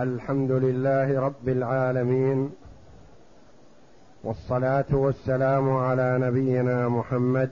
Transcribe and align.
الحمد 0.00 0.50
لله 0.50 1.20
رب 1.20 1.48
العالمين 1.48 2.50
والصلاة 4.24 4.84
والسلام 4.92 5.76
على 5.76 6.18
نبينا 6.20 6.88
محمد 6.88 7.50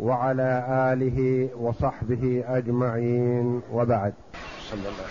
وعلى 0.00 0.64
آله 0.92 1.48
وصحبه 1.56 2.44
أجمعين 2.48 3.62
وبعد. 3.72 4.12
صلى 4.70 4.80
الله 4.80 5.08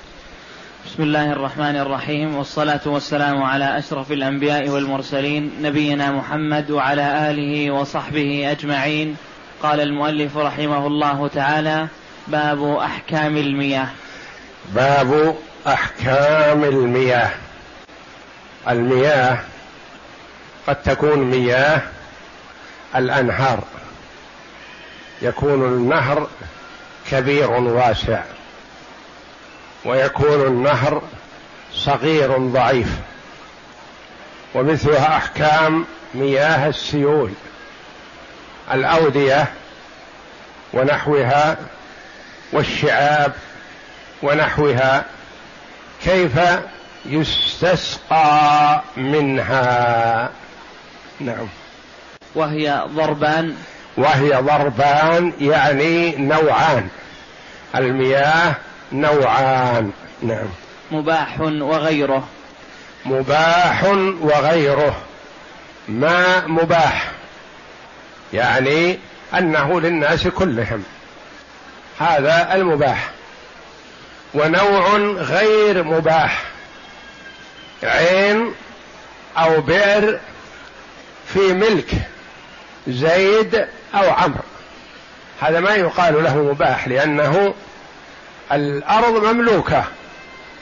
بسم 0.86 1.04
الله 1.04 1.32
الرحمن 1.32 1.76
الرحيم 1.76 2.36
والصلاة 2.36 2.82
والسلام 2.86 3.44
على 3.44 3.78
أشرف 3.78 4.12
الأنبياء 4.12 4.70
والمرسلين 4.70 5.52
نبينا 5.62 6.12
محمد 6.12 6.72
وعلى 6.72 7.32
آله 7.32 7.72
وصحبه 7.72 8.52
أجمعين. 8.52 9.16
قال 9.64 9.80
المؤلف 9.80 10.38
رحمه 10.38 10.88
الله 10.88 11.28
تعالى 11.28 11.88
باب 12.28 12.64
أحكام 12.64 13.38
المياه. 13.38 13.88
باب 14.76 15.36
أحكام 15.68 16.64
المياه. 16.64 17.32
المياه 18.70 19.38
قد 20.68 20.76
تكون 20.84 21.20
مياه 21.20 21.82
الأنهار. 22.96 23.64
يكون 25.22 25.66
النهر 25.66 26.28
كبير 27.12 27.52
واسع. 27.52 28.24
ويكون 29.86 30.48
النهر 30.48 31.02
صغير 31.74 32.38
ضعيف. 32.38 32.90
ومثلها 34.56 35.18
أحكام 35.18 35.86
مياه 36.14 36.68
السيول. 36.68 37.32
الأودية 38.72 39.48
ونحوها 40.74 41.58
والشعاب 42.52 43.34
ونحوها 44.24 45.06
كيف 46.06 46.40
يستسقى 47.06 48.82
منها؟ 48.98 50.30
نعم. 51.20 51.48
وهي 52.36 52.84
ضربان. 52.88 53.56
وهي 53.98 54.30
ضربان 54.30 55.34
يعني 55.40 56.16
نوعان. 56.16 56.88
المياه 57.76 58.56
نوعان. 58.92 59.92
نعم. 60.22 60.48
مباح 60.92 61.40
وغيره. 61.42 62.28
مباح 63.06 63.84
وغيره. 64.22 64.96
ما 65.88 66.48
مباح؟ 66.48 67.12
يعني 68.34 69.00
أنه 69.34 69.82
للناس 69.82 70.28
كلهم. 70.28 70.84
هذا 72.00 72.56
المباح. 72.56 73.10
ونوع 74.36 74.98
غير 75.18 75.84
مباح. 75.84 76.44
عين 77.84 78.54
أو 79.38 79.62
بئر 79.62 80.20
في 81.34 81.54
ملك 81.54 81.92
زيد 82.88 83.56
أو 83.96 84.10
عمرو. 84.10 84.44
هذا 85.42 85.60
ما 85.60 85.76
يقال 85.76 86.24
له 86.24 86.38
مباح 86.38 86.88
لأنه 86.88 87.54
الأرض 88.52 89.26
مملوكة 89.26 89.84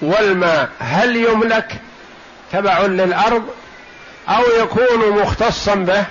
والماء 0.01 0.69
هل 0.79 1.15
يملك؟ 1.15 1.81
تبع 2.53 2.81
للأرض 2.81 3.43
أو 4.29 4.43
يكون 4.61 5.21
مختصا 5.21 5.75
به 5.75 6.05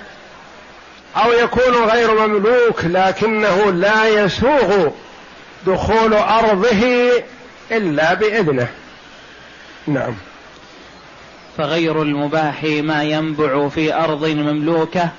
أو 1.17 1.31
يكون 1.31 1.89
غير 1.89 2.27
مملوك 2.27 2.83
لكنه 2.83 3.71
لا 3.71 4.07
يسوغ 4.07 4.89
دخول 5.67 6.13
أرضه 6.13 7.11
إلا 7.71 8.13
بإذنه. 8.13 8.67
نعم. 9.87 10.15
فغير 11.57 12.01
المباح 12.01 12.63
ما 12.63 13.03
ينبع 13.03 13.69
في 13.69 13.93
أرض 13.93 14.25
مملوكة 14.25 15.09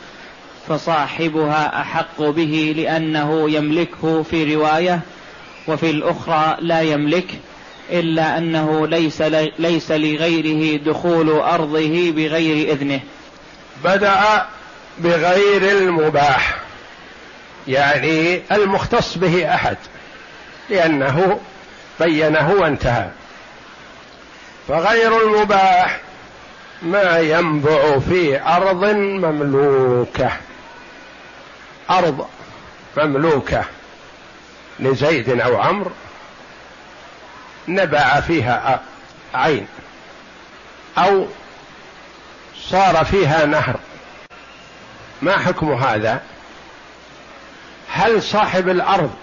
فصاحبها 0.68 1.80
أحق 1.80 2.22
به 2.22 2.74
لأنه 2.76 3.50
يملكه 3.50 4.22
في 4.22 4.54
رواية 4.54 5.00
وفي 5.68 5.90
الأخرى 5.90 6.56
لا 6.60 6.80
يملك 6.80 7.26
إلا 7.90 8.38
أنه 8.38 8.86
ليس 8.86 9.22
ليس 9.58 9.90
لغيره 9.90 10.76
دخول 10.76 11.30
أرضه 11.30 12.10
بغير 12.10 12.72
إذنه. 12.72 13.00
بدأ 13.84 14.46
بغير 14.98 15.78
المباح. 15.78 16.58
يعني 17.68 18.42
المختص 18.52 19.18
به 19.18 19.54
أحد. 19.54 19.76
لأنه 20.70 21.40
بينه 22.00 22.52
وانتهى. 22.52 23.10
فغير 24.68 25.22
المباح 25.22 26.00
ما 26.82 27.18
ينبع 27.18 27.98
في 27.98 28.42
أرض 28.42 28.84
مملوكة. 28.94 30.30
أرض 31.90 32.28
مملوكة 32.96 33.64
لزيد 34.80 35.40
أو 35.40 35.60
عمرو 35.60 35.90
نبع 37.68 38.20
فيها 38.20 38.82
عين 39.34 39.66
أو 40.98 41.26
صار 42.56 43.04
فيها 43.04 43.46
نهر. 43.46 43.76
ما 45.22 45.38
حكم 45.38 45.72
هذا؟ 45.72 46.22
هل 47.90 48.22
صاحب 48.22 48.68
الأرض 48.68 49.14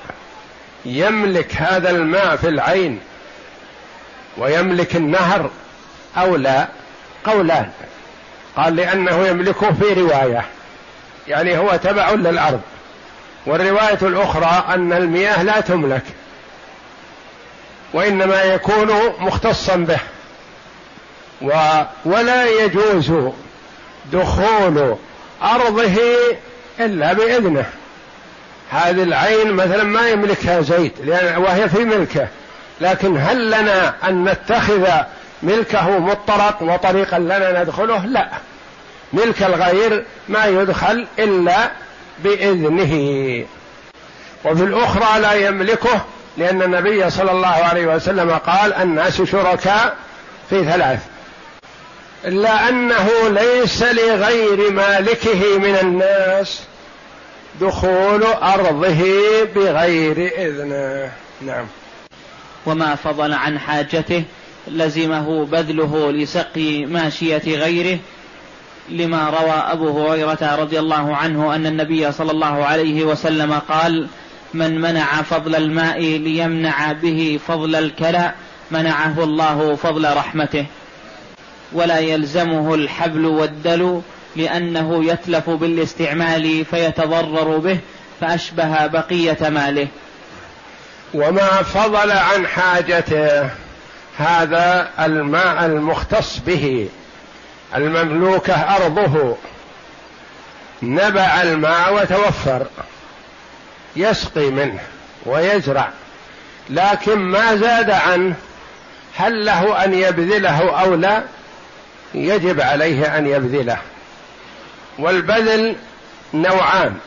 يملك 0.86 1.56
هذا 1.56 1.90
الماء 1.90 2.36
في 2.36 2.47
العين 2.47 3.00
ويملك 4.38 4.96
النهر 4.96 5.50
أو 6.18 6.36
لا؟ 6.36 6.68
قولان. 7.25 7.69
قال 8.58 8.75
لأنه 8.75 9.28
يملكه 9.28 9.74
في 9.74 10.02
رواية. 10.02 10.46
يعني 11.28 11.58
هو 11.58 11.80
تبع 11.84 12.12
للأرض. 12.12 12.62
والرواية 13.46 14.00
الأخرى 14.02 14.66
أن 14.74 14.94
المياه 14.94 15.44
لا 15.44 15.59
تملك. 15.59 16.03
وإنما 17.94 18.44
يكون 18.44 18.88
مختصا 19.20 19.75
به. 19.75 20.00
و 21.41 21.81
ولا 22.06 22.46
يجوز 22.46 23.12
دخول 24.14 24.96
أرضه 25.44 25.97
إلا 26.80 27.14
بإذنه. 27.14 27.66
هذه 28.72 29.04
العين 29.04 29.54
مثلا 29.54 29.84
ما 29.84 30.09
يملكها 30.09 30.62
زيد 30.62 30.92
لأن 31.04 31.38
وهي 31.38 31.70
في 31.70 31.86
ملكه. 31.86 32.28
لكن 32.82 33.18
هل 33.18 33.48
لنا 33.48 33.94
أن 34.08 34.24
نتخذ 34.24 34.88
ملكه 35.44 36.00
مطرق 36.00 36.62
وطريقا 36.62 37.20
لنا 37.20 37.64
ندخله؟ 37.64 38.06
لا. 38.06 38.30
ملك 39.14 39.44
الغير 39.44 40.06
ما 40.30 40.46
يدخل 40.46 41.08
إلا 41.20 41.72
بإذنه. 42.24 42.94
وفي 44.46 44.64
الأخرى 44.64 45.22
لا 45.22 45.34
يملكه 45.34 46.02
لأن 46.38 46.62
النبي 46.62 47.09
صلى 47.09 47.32
الله 47.32 47.48
عليه 47.48 47.96
وسلم 47.96 48.32
قال 48.32 48.74
الناس 48.74 49.22
شركاء 49.22 49.96
في 50.50 50.64
ثلاث. 50.64 51.00
إلا 52.26 52.70
أنه 52.70 53.09
ليس 53.30 53.84
لغير 53.84 54.72
مالكه 54.72 55.58
من 55.58 55.78
الناس. 55.82 56.62
دخول 57.62 58.24
أرضه 58.24 59.04
بغير 59.56 60.32
إذنه. 60.38 61.12
نعم. 61.42 61.66
وما 62.66 62.96
فضل 62.96 63.34
عن 63.34 63.60
حاجته 63.60 64.24
لزمه 64.68 65.46
بذله 65.46 66.12
لسقي 66.12 66.86
ماشية 66.86 67.42
غيره 67.58 68.00
لما 68.90 69.30
روى 69.30 69.52
أبو 69.52 70.08
هريرة 70.08 70.56
رضي 70.56 70.80
الله 70.80 71.16
عنه 71.16 71.56
أن 71.56 71.66
النبي 71.66 72.12
صلى 72.12 72.32
الله 72.32 72.66
عليه 72.66 73.04
وسلم 73.04 73.54
قال 73.54 74.08
من 74.54 74.82
منع 74.82 75.22
فضل 75.22 75.56
الماء 75.56 76.00
ليمنع 76.00 76.92
به 76.92 77.40
فضل 77.48 77.76
الكلى 77.76 78.34
منعه 78.72 79.24
الله 79.24 79.76
فضل 79.76 80.18
رحمته 80.18 80.66
ولا 81.74 82.00
يلزمه 82.00 82.76
الحبل 82.76 83.26
والدلو 83.26 84.02
لأنه 84.36 85.06
يتلف 85.06 85.50
بالاستعمال 85.50 86.66
فيتضرر 86.66 87.58
به 87.58 87.80
فأشبه 88.22 88.88
بقية 88.88 89.50
ماله. 89.50 89.88
وما 91.14 91.64
فضل 91.64 92.12
عن 92.12 92.48
حاجته 92.48 93.50
هذا 94.18 94.90
الماء 95.00 95.66
المختص 95.66 96.40
به 96.40 96.90
المملوكة 97.76 98.54
أرضه. 98.54 99.36
نبع 100.84 101.42
الماء 101.42 101.94
وتوفر 101.94 102.68
يسقي 103.96 104.50
منه 104.50 104.80
ويزرع 105.26 105.90
لكن 106.70 107.20
ما 107.20 107.56
زاد 107.56 107.90
عنه 107.90 108.36
هل 109.16 109.46
له 109.46 109.84
أن 109.84 109.94
يبذله 109.94 110.82
أو 110.82 110.96
لا؟ 110.96 111.24
يجب 112.14 112.62
عليه 112.62 113.18
أن 113.18 113.28
يبذله. 113.28 113.78
والبذل 114.99 115.76
نوعان. 116.34 116.97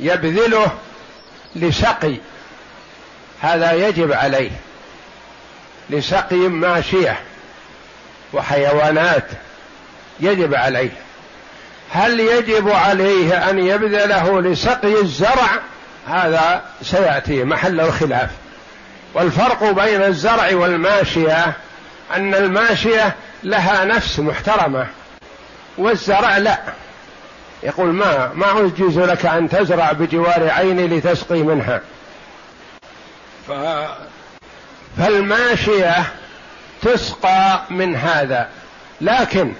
يبذله 0.00 0.72
لسقي. 1.56 2.16
هذا 3.40 3.72
يجب 3.72 4.12
عليه. 4.12 4.50
لسقي 5.90 6.36
ماشية 6.36 7.20
وحيوانات 8.32 9.26
يجب 10.20 10.54
عليه. 10.54 10.90
هل 11.90 12.20
يجب 12.20 12.70
عليه 12.70 13.50
أن 13.50 13.58
يبذله 13.58 14.40
لسقي 14.40 15.00
الزرع؟ 15.00 15.48
هذا 16.08 16.64
سيأتي 16.82 17.44
محل 17.44 17.80
الخلاف. 17.80 18.30
والفرق 19.14 19.70
بين 19.70 20.02
الزرع 20.02 20.54
والماشية 20.54 21.52
أن 22.16 22.34
الماشية 22.34 23.14
لها 23.42 23.84
نفس 23.84 24.18
محترمة. 24.20 24.86
والزرع 25.78 26.38
لا. 26.38 26.58
يقول 27.62 27.86
ما 27.86 28.32
ما 28.34 28.66
أجيز 28.66 28.98
لك 28.98 29.26
أن 29.26 29.48
تزرع 29.48 29.92
بجوار 29.92 30.50
عيني 30.50 30.86
لتسقي 30.88 31.42
منها. 31.42 31.80
ف... 33.48 33.52
فالماشية 34.98 36.04
تسقى 36.82 37.62
من 37.70 37.96
هذا. 37.96 38.48
لكن 39.00 39.52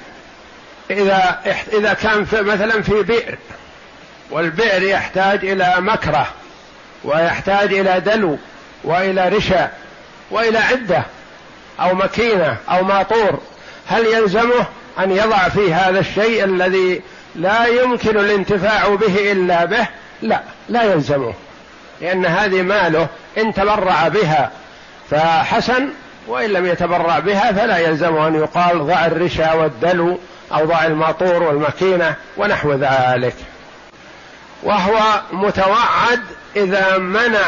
إذا 0.90 1.40
إذا 1.72 1.92
كان 1.92 2.24
في 2.24 2.42
مثلا 2.42 2.82
في 2.82 3.02
بئر 3.02 3.38
والبئر 4.30 4.82
يحتاج 4.82 5.44
إلى 5.44 5.74
مكرة 5.78 6.26
ويحتاج 7.04 7.74
إلى 7.74 8.00
دلو 8.00 8.38
وإلى 8.84 9.28
رشا 9.28 9.70
وإلى 10.30 10.58
عدة 10.58 11.02
أو 11.80 11.94
مكينة 11.94 12.56
أو 12.70 12.84
ماطور. 12.84 13.40
هل 13.86 14.06
يلزمه؟ 14.06 14.66
أن 14.98 15.10
يضع 15.10 15.48
في 15.48 15.74
هذا 15.74 16.00
الشيء 16.00 16.44
الذي 16.44 17.02
لا 17.34 17.66
يمكن 17.66 18.18
الانتفاع 18.18 18.94
به 18.94 19.32
إلا 19.32 19.64
به 19.64 19.86
لا 20.22 20.40
لا 20.68 20.82
يلزمه 20.82 21.34
لأن 22.00 22.26
هذه 22.26 22.62
ماله 22.62 23.06
إن 23.38 23.54
تبرع 23.54 24.08
بها 24.08 24.50
فحسن 25.10 25.88
وإن 26.26 26.50
لم 26.50 26.66
يتبرع 26.66 27.18
بها 27.18 27.52
فلا 27.52 27.78
يلزمه 27.78 28.28
أن 28.28 28.34
يقال 28.34 28.86
ضع 28.86 29.06
الرشا 29.06 29.52
والدلو 29.52 30.18
أو 30.52 30.64
ضع 30.64 30.84
الماطور 30.84 31.42
والمكينة 31.42 32.14
ونحو 32.36 32.72
ذلك. 32.72 33.34
وهو 34.62 35.20
متوعد 35.32 36.20
إذا 36.56 36.98
منع 36.98 37.44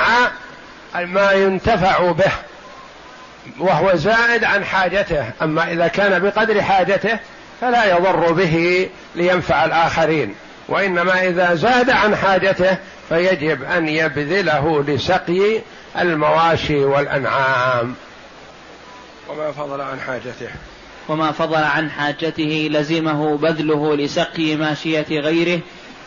ما 0.95 1.33
ينتفع 1.33 2.11
به 2.11 2.33
وهو 3.59 3.95
زائد 3.95 4.45
عن 4.45 4.65
حاجته 4.65 5.31
أما 5.43 5.73
إذا 5.73 5.89
كان 5.89 6.19
بقدر 6.19 6.63
حاجته 6.63 7.19
فلا 7.61 7.97
يضر 7.97 8.33
به 8.33 8.89
لينفع 9.15 9.65
الآخرين 9.65 10.35
وإنما 10.69 11.29
إذا 11.29 11.55
زاد 11.55 11.91
عن 11.91 12.17
حاجته 12.17 12.77
فيجب 13.09 13.63
أن 13.63 13.89
يبذله 13.89 14.85
لسقي 14.89 15.61
المواشي 15.99 16.85
والأنعام. 16.85 17.95
وما 19.29 19.53
فضل 19.53 19.81
عن 19.81 20.01
حاجته. 20.01 20.49
وما 21.09 21.33
فضل 21.33 21.65
عن 21.65 21.91
حاجته 21.91 22.69
لزمه 22.71 23.37
بذله 23.37 23.97
لسقي 23.97 24.57
ماشية 24.57 25.07
غيره 25.11 25.61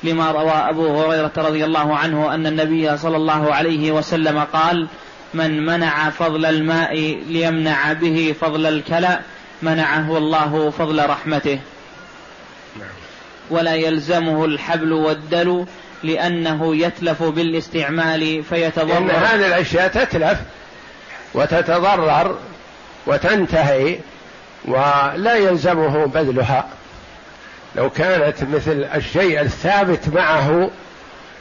لما 0.04 0.32
روى 0.32 0.52
أبو 0.52 1.02
هريرة 1.02 1.32
رضي 1.38 1.66
الله 1.66 1.98
عنه 1.98 2.34
أن 2.34 2.48
النبي 2.48 2.98
صلى 2.98 3.18
الله 3.18 3.54
عليه 3.54 3.92
وسلم 3.92 4.40
قال 4.40 4.88
من 5.34 5.66
منع 5.66 6.10
فضل 6.10 6.46
الماء 6.46 6.96
ليمنع 7.30 7.94
به 7.94 8.36
فضل 8.42 8.66
الكلأ 8.66 9.20
منعه 9.64 10.18
الله 10.18 10.70
فضل 10.70 11.10
رحمته. 11.10 11.60
ولا 13.50 13.76
يلزمه 13.76 14.46
الحبل 14.46 14.94
والدلو 14.94 15.66
لأنه 16.04 16.76
يتلف 16.76 17.24
بالاستعمال 17.24 18.44
فيتضرر. 18.44 18.98
إن 18.98 19.10
هذه 19.10 19.48
الأشياء 19.48 19.88
تتلف 19.88 20.40
وتتضرر 21.34 22.38
وتنتهي 23.08 24.00
ولا 24.66 25.36
يلزمه 25.36 26.06
بذلها. 26.06 26.68
لو 27.76 27.90
كانت 27.90 28.44
مثل 28.44 28.88
الشيء 28.96 29.42
الثابت 29.42 30.10
معه 30.14 30.72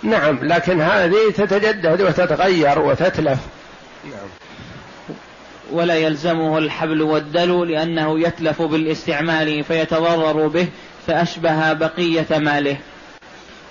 نعم 0.03 0.39
لكن 0.43 0.81
هذه 0.81 1.31
تتجدد 1.37 2.01
وتتغير 2.01 2.79
وتتلف. 2.79 3.39
نعم. 4.05 4.29
ولا 5.73 5.95
يلزمه 5.95 6.59
الحبل 6.59 7.03
والدلو 7.03 7.65
لأنه 7.65 8.21
يتلف 8.21 8.63
بالاستعمال 8.63 9.65
فيتضرر 9.65 10.47
به 10.47 10.69
فأشبه 11.07 11.73
بقية 11.73 12.39
ماله. 12.39 12.77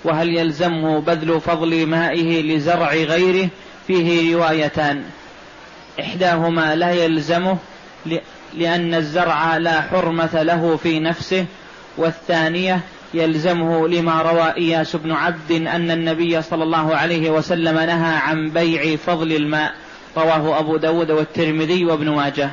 وهل 0.04 0.38
يلزمه 0.38 1.00
بذل 1.00 1.40
فضل 1.40 1.86
مائه 1.86 2.42
لزرع 2.42 2.92
غيره؟ 2.92 3.48
فيه 3.86 4.36
روايتان. 4.36 5.02
إحداهما 6.00 6.76
لا 6.76 6.90
يلزمه 6.90 7.58
لأن 8.54 8.94
الزرع 8.94 9.56
لا 9.56 9.80
حرمة 9.80 10.42
له 10.42 10.76
في 10.76 11.00
نفسه 11.00 11.46
والثانية 11.96 12.80
يلزمه 13.14 13.88
لما 13.88 14.22
روى 14.22 14.54
إياس 14.56 14.96
بن 14.96 15.12
عبد 15.12 15.52
أن 15.52 15.90
النبي 15.90 16.42
صلى 16.42 16.64
الله 16.64 16.96
عليه 16.96 17.30
وسلم 17.30 17.74
نهى 17.74 18.14
عن 18.16 18.50
بيع 18.50 18.96
فضل 18.96 19.32
الماء. 19.32 19.74
رواه 20.16 20.58
أبو 20.58 20.76
داود 20.76 21.10
والترمذي 21.10 21.84
وابن 21.84 22.08
ماجه. 22.08 22.50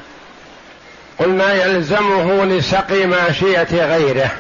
قلنا 1.20 1.54
يلزمه 1.54 2.46
لسقي 2.46 3.06
ماشية 3.06 3.86
غيره 3.86 4.32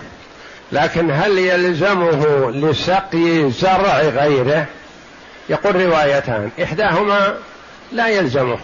لكن 0.71 1.11
هل 1.11 1.37
يلزمه 1.37 2.51
لسقي 2.51 3.51
زرع 3.51 3.99
غيره؟ 4.01 4.65
يقول 5.49 5.75
روايتان 5.75 6.49
إحداهما 6.63 7.35
لا 7.91 8.07
يلزمه 8.07 8.57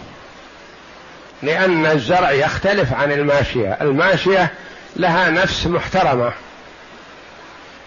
لأن 1.42 1.86
الزرع 1.86 2.30
يختلف 2.30 2.92
عن 2.92 3.12
الماشية 3.12 3.78
الماشية 3.80 4.52
لها 4.96 5.30
نفس 5.30 5.66
محترمة. 5.66 6.32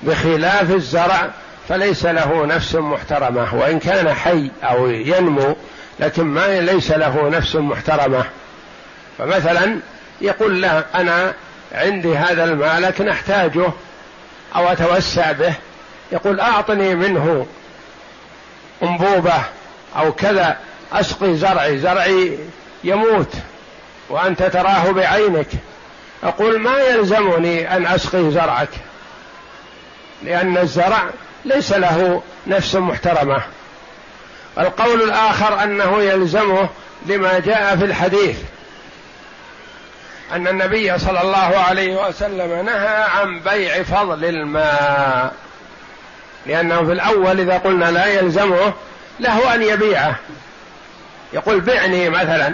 بخلاف 0.04 0.72
الزرع 0.72 1.30
فليس 1.70 2.06
له 2.06 2.46
نفس 2.46 2.76
محترمة 2.76 3.56
وإن 3.56 3.80
كان 3.80 4.14
حي 4.14 4.52
أو 4.64 4.90
ينمو 4.90 5.56
لكن 6.00 6.24
ما 6.24 6.60
ليس 6.60 6.92
له 6.92 7.30
نفس 7.30 7.56
محترمة. 7.56 8.26
فمثلا 9.18 9.80
يقول 10.22 10.62
لا 10.62 10.84
أنا 10.96 11.34
عندي 11.72 12.18
هذا 12.18 12.44
المال 12.44 12.82
لكن 12.82 13.10
أحتاجه 13.10 13.72
أو 14.56 14.68
أتوسع 14.68 15.32
به. 15.32 15.54
يقول 16.12 16.40
أعطني 16.40 16.96
منه 16.96 17.48
أنبوبة 18.84 19.44
أو 19.98 20.14
كذا 20.14 20.58
أسقي 20.94 21.36
زرعي 21.36 21.78
زرعي 21.78 22.38
يموت 22.84 23.34
وأنت 24.10 24.44
تراه 24.44 24.92
بعينك. 24.92 25.48
أقول 26.24 26.60
ما 26.60 26.80
يلزمني 26.80 27.76
أن 27.76 27.86
أسقي 27.86 28.32
زرعك؟ 28.32 28.70
لأن 30.24 30.58
الزرع 30.58 31.04
ليس 31.46 31.72
له 31.72 32.22
نفس 32.48 32.76
محترمة. 32.76 33.42
القول 34.60 35.02
الآخر 35.02 35.64
أنه 35.64 36.02
يلزمه 36.02 36.70
لما 37.06 37.40
جاء 37.40 37.76
في 37.76 37.86
الحديث. 37.86 38.38
أن 40.34 40.48
النبي 40.48 41.00
صلى 41.00 41.22
الله 41.22 41.58
عليه 41.58 42.08
وسلم 42.08 42.66
نهى 42.66 43.04
عن 43.04 43.40
بيع 43.40 43.84
فضل 43.84 44.26
الماء. 44.26 45.34
لأنه 46.46 46.86
في 46.86 46.92
الأول 46.92 47.40
إذا 47.40 47.58
قلنا 47.58 47.92
لا 47.92 48.06
يلزمه 48.06 48.74
له 49.20 49.54
أن 49.54 49.64
يبيعه. 49.64 50.16
يقول 51.34 51.60
بعني 51.60 52.10
مثلا. 52.10 52.54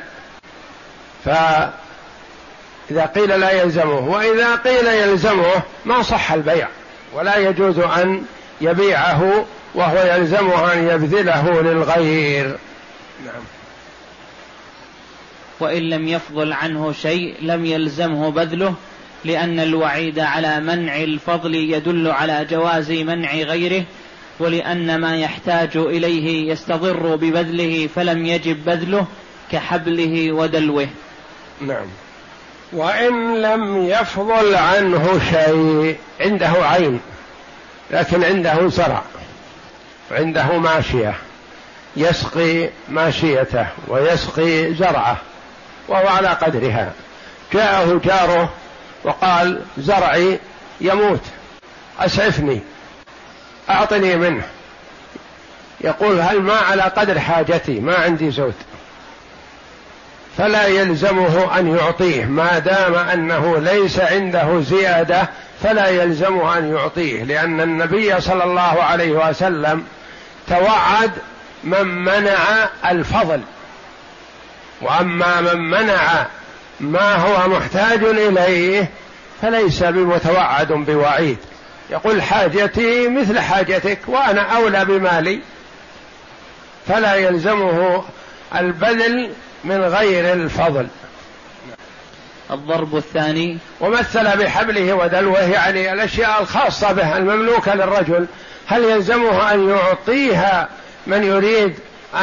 فإذا 1.25 3.05
قيل 3.15 3.39
لا 3.39 3.51
يلزمه 3.51 4.00
وإذا 4.10 4.55
قيل 4.55 4.88
يلزمه 4.88 5.62
ما 5.86 6.03
صح 6.03 6.31
البيع. 6.31 6.67
ولا 7.13 7.38
يجوز 7.38 7.79
أن 7.79 8.25
يبيعه 8.62 9.45
وهو 9.75 9.98
يلزمه 9.98 10.74
أن 10.74 10.88
يبذله 10.88 11.62
للغير. 11.62 12.58
نعم. 13.25 13.44
وإن 15.60 15.82
لم 15.89 16.08
يفضل 16.08 16.53
عنه 16.53 16.94
شيء 17.01 17.36
لم 17.42 17.65
يلزمه 17.65 18.32
بذله 18.32 18.75
لأن 19.25 19.60
الوعيد 19.60 20.20
على 20.20 20.60
منع 20.60 20.96
الفضل 20.96 21.56
يدل 21.56 22.08
على 22.12 22.48
جواز 22.51 22.92
منع 22.92 23.34
غيره 23.34 23.84
ولأن 24.39 25.00
ما 25.00 25.18
يحتاج 25.18 25.77
إليه 25.77 26.51
يستضر 26.51 27.15
ببذله 27.15 27.89
فلم 27.96 28.25
يجب 28.25 28.65
بذله 28.65 29.08
كحبله 29.51 30.32
ودلوه. 30.32 30.88
نعم. 31.62 31.86
وإن 32.74 33.42
لم 33.42 33.86
يفضل 33.86 34.56
عنه 34.56 35.20
شيء 35.32 35.98
عنده 36.20 36.50
عين 36.50 37.00
لكن 37.92 38.24
عنده 38.24 38.68
زرع 38.68 39.03
عنده 40.13 40.58
ماشية 40.58 41.13
يسقي 41.98 42.70
ماشيته 42.89 43.67
ويسقي 43.88 44.74
زرعه 44.74 45.17
وهو 45.88 46.08
على 46.08 46.27
قدرها. 46.27 46.91
جاءه 47.53 48.01
جاره 48.05 48.50
وقال 49.03 49.62
زرعي 49.77 50.39
يموت 50.82 51.22
أسعفني 52.00 52.62
أعطني 53.70 54.15
منه. 54.15 54.43
يقول 55.82 56.20
هل 56.20 56.41
ما 56.41 56.53
على 56.53 56.82
قدر 56.82 57.20
حاجتي؟ 57.20 57.79
ما 57.79 57.96
عندي 57.96 58.32
زود 58.32 58.53
فلا 60.38 60.67
يلزمه 60.67 61.60
أن 61.60 61.75
يعطيه 61.75 62.25
ما 62.25 62.60
دام 62.60 62.96
أنه 62.96 63.58
ليس 63.60 64.00
عنده 64.00 64.62
زيادة 64.62 65.29
فلا 65.63 65.88
يلزمه 65.88 66.58
أن 66.58 66.75
يعطيه 66.75 67.24
لأن 67.24 67.62
النبي 67.62 68.22
صلى 68.22 68.43
الله 68.43 68.84
عليه 68.84 69.29
وسلم 69.29 69.84
توعد 70.50 71.12
من 71.64 71.88
منع 71.88 72.70
الفضل. 72.86 73.42
وأما 74.82 75.42
من 75.42 75.70
منع 75.70 76.26
ما 76.80 77.16
هو 77.16 77.48
محتاج 77.48 78.04
إليه 78.04 78.90
فليس 79.42 79.84
بمتوعد 79.84 80.68
بوعيد. 80.72 81.38
يقول 81.90 82.22
حاجتي 82.22 83.08
مثل 83.08 83.40
حاجتك 83.40 84.00
وأنا 84.08 84.42
أولى 84.42 84.86
بمالي. 84.86 85.42
فلا 86.88 87.16
يلزمه 87.16 88.04
البذل 88.56 89.32
من 89.64 89.82
غير 89.82 90.34
الفضل. 90.34 90.88
الضرب 92.52 92.98
الثاني. 92.98 93.58
ومثل 93.80 94.38
بحبله 94.38 94.94
ودلوه 94.94 95.42
يعني 95.42 95.94
الأشياء 95.94 96.42
الخاصة 96.42 96.92
به 96.92 97.18
المملوكة 97.18 97.76
للرجل. 97.76 98.28
هل 98.67 98.84
يلزمه 98.84 99.53
أن 99.53 99.70
يعطيها 99.70 100.70
من 101.08 101.24
يريد 101.24 101.75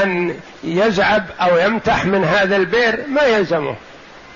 أن 0.02 0.36
يزعب 0.64 1.24
أو 1.40 1.56
يمتح 1.58 2.04
من 2.04 2.24
هذا 2.24 2.56
البئر؟ 2.56 3.06
ما 3.08 3.22
يلزمه. 3.22 3.76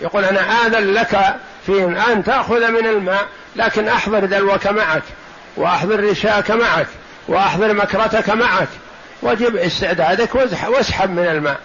يقول 0.01 0.25
أنا 0.25 0.41
آذن 0.41 0.93
لك 0.93 1.37
في 1.67 1.85
أن 2.13 2.25
تأخذ 2.25 2.71
من 2.71 2.87
الماء 2.87 3.27
لكن 3.57 3.89
أحضر 3.89 4.25
دلوك 4.25 4.67
معك 4.67 5.03
وأحضر 5.57 6.11
رشاك 6.11 6.51
معك 6.51 6.87
وأحضر 7.29 7.73
مكرتك 7.73 8.31
معك 8.31 8.69
وجب 9.23 9.57
استعدادك 9.57 10.35
واسحب 10.69 11.11
من 11.11 11.27
الماء. 11.27 11.59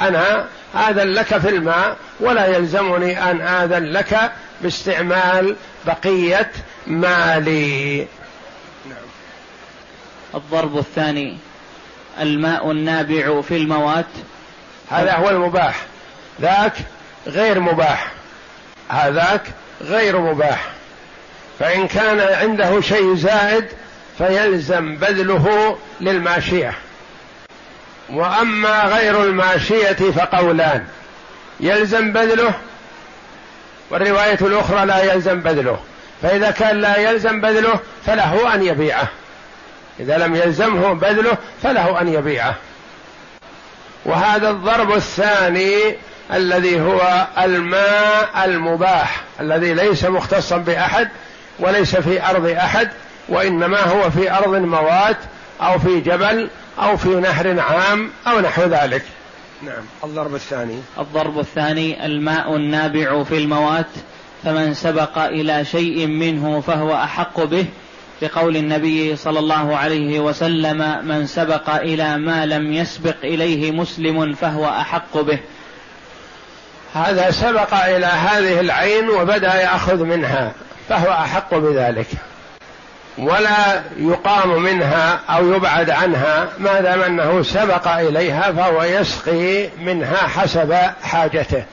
أنا 0.00 0.46
آذن 0.74 1.12
لك 1.12 1.38
في 1.38 1.48
الماء 1.48 1.96
ولا 2.20 2.46
يلزمني 2.46 3.30
أن 3.30 3.40
آذن 3.40 3.84
لك 3.84 4.32
باستعمال 4.60 5.56
بقية 5.86 6.50
مالي. 6.86 8.06
الضرب 10.36 10.78
الثاني 10.78 11.36
الماء 12.20 12.70
النابع 12.70 13.40
في 13.40 13.56
الموات. 13.56 14.06
هذا 14.90 15.12
هو 15.12 15.30
المباح. 15.30 15.82
ذاك 16.40 16.72
غير 17.26 17.60
مباح. 17.60 18.12
هذاك 18.88 19.42
غير 19.80 20.20
مباح. 20.20 20.66
فإن 21.58 21.88
كان 21.88 22.20
عنده 22.20 22.80
شيء 22.80 23.14
زائد 23.14 23.64
فيلزم 24.18 24.96
بذله 24.96 25.78
للماشية. 26.00 26.74
وأما 28.10 28.84
غير 28.84 29.22
الماشية 29.22 29.92
فقولان. 29.92 30.84
يلزم 31.60 32.12
بذله 32.12 32.54
والرواية 33.90 34.38
الأخرى 34.40 34.86
لا 34.86 35.12
يلزم 35.12 35.40
بذله. 35.40 35.78
فإذا 36.22 36.50
كان 36.50 36.80
لا 36.80 36.96
يلزم 36.96 37.40
بذله 37.40 37.80
فله 38.06 38.54
أن 38.54 38.62
يبيعه. 38.62 39.08
إذا 40.00 40.18
لم 40.18 40.34
يلزمه 40.34 40.92
بذله 40.92 41.38
فله 41.62 42.00
أن 42.00 42.08
يبيعه. 42.08 42.54
وهذا 44.04 44.50
الضرب 44.50 44.92
الثاني 44.92 45.96
الذي 46.32 46.80
هو 46.80 47.26
الماء 47.38 48.44
المباح 48.44 49.22
الذي 49.40 49.74
ليس 49.74 50.04
مختصا 50.04 50.56
بأحد 50.56 51.08
وليس 51.58 51.96
في 51.96 52.30
أرض 52.30 52.46
أحد 52.46 52.90
وإنما 53.28 53.80
هو 53.80 54.10
في 54.10 54.32
أرض 54.32 54.54
موات 54.54 55.16
أو 55.60 55.78
في 55.78 56.00
جبل 56.00 56.48
أو 56.78 56.96
في 56.96 57.08
نهر 57.08 57.60
عام 57.60 58.10
أو 58.26 58.40
نحو 58.40 58.62
ذلك. 58.62 59.02
نعم. 59.62 59.84
الضرب 60.04 60.34
الثاني. 60.34 60.82
الضرب 60.98 61.38
الثاني 61.38 62.06
الماء 62.06 62.56
النابع 62.56 63.22
في 63.22 63.38
الموات 63.38 63.86
فمن 64.44 64.74
سبق 64.74 65.18
إلى 65.18 65.64
شيء 65.64 66.06
منه 66.06 66.60
فهو 66.60 66.94
أحق 66.94 67.44
به 67.44 67.66
لقول 68.22 68.56
النبي 68.56 69.16
صلى 69.16 69.38
الله 69.38 69.76
عليه 69.76 70.20
وسلم 70.20 71.06
من 71.08 71.26
سبق 71.26 71.70
إلى 71.70 72.16
ما 72.16 72.46
لم 72.46 72.72
يسبق 72.72 73.16
إليه 73.24 73.72
مسلم 73.72 74.34
فهو 74.34 74.68
أحق 74.68 75.18
به. 75.20 75.38
هذا 76.94 77.30
سبق 77.30 77.74
إلى 77.74 78.06
هذه 78.06 78.60
العين 78.60 79.08
وبدأ 79.08 79.54
يأخذ 79.54 80.04
منها 80.04 80.52
فهو 80.88 81.12
أحق 81.12 81.54
بذلك. 81.54 82.06
ولا 83.18 83.82
يقام 83.98 84.62
منها 84.62 85.20
أو 85.30 85.52
يبعد 85.52 85.90
عنها 85.90 86.48
ما 86.58 86.80
دام 86.80 87.02
أنه 87.02 87.42
سبق 87.42 87.88
إليها 87.88 88.52
فهو 88.52 88.82
يسقي 88.82 89.68
منها 89.78 90.16
حسب 90.16 90.76
حاجته. 91.02 91.64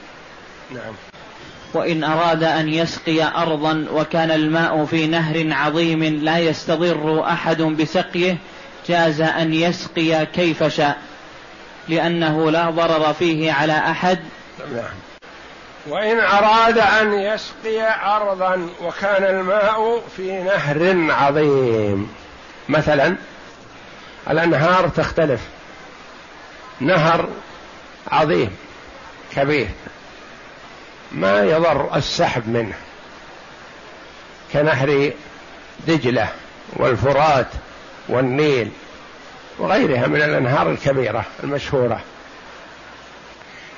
نعم. 0.70 0.94
وإن 1.74 2.04
أراد 2.04 2.44
أن 2.44 2.68
يسقي 2.68 3.22
أرضا 3.22 3.86
وكان 3.92 4.30
الماء 4.30 4.84
في 4.84 5.06
نهر 5.06 5.52
عظيم 5.52 6.04
لا 6.04 6.38
يستضر 6.38 7.24
أحد 7.28 7.62
بسقيه 7.62 8.36
جاز 8.88 9.20
أن 9.20 9.54
يسقي 9.54 10.26
كيف 10.26 10.64
شاء 10.64 10.98
لأنه 11.88 12.50
لا 12.50 12.70
ضرر 12.70 13.12
فيه 13.12 13.52
على 13.52 13.72
أحد. 13.72 14.18
نعم. 14.72 14.94
وإن 15.88 16.20
أراد 16.20 16.78
أن 16.78 17.12
يسقي 17.12 18.06
أرضا 18.16 18.68
وكان 18.82 19.24
الماء 19.24 20.02
في 20.16 20.42
نهر 20.42 21.12
عظيم. 21.12 22.08
مثلا 22.68 23.16
الأنهار 24.30 24.88
تختلف. 24.88 25.40
نهر 26.80 27.28
عظيم 28.10 28.56
كبير. 29.36 29.68
ما 31.14 31.42
يضر 31.42 31.96
السحب 31.96 32.48
منه 32.48 32.74
كنهر 34.52 35.12
دجلة 35.86 36.28
والفرات 36.72 37.46
والنيل 38.08 38.70
وغيرها 39.58 40.06
من 40.06 40.22
الأنهار 40.22 40.70
الكبيرة 40.70 41.24
المشهورة. 41.44 42.00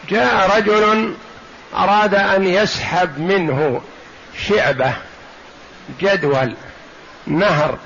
جاء 0.09 0.57
رجل 0.57 1.14
أراد 1.75 2.14
أن 2.14 2.47
يسحب 2.47 3.19
منه 3.19 3.83
شعبة 4.49 4.93
جدول 6.00 6.55
نهر 7.26 7.78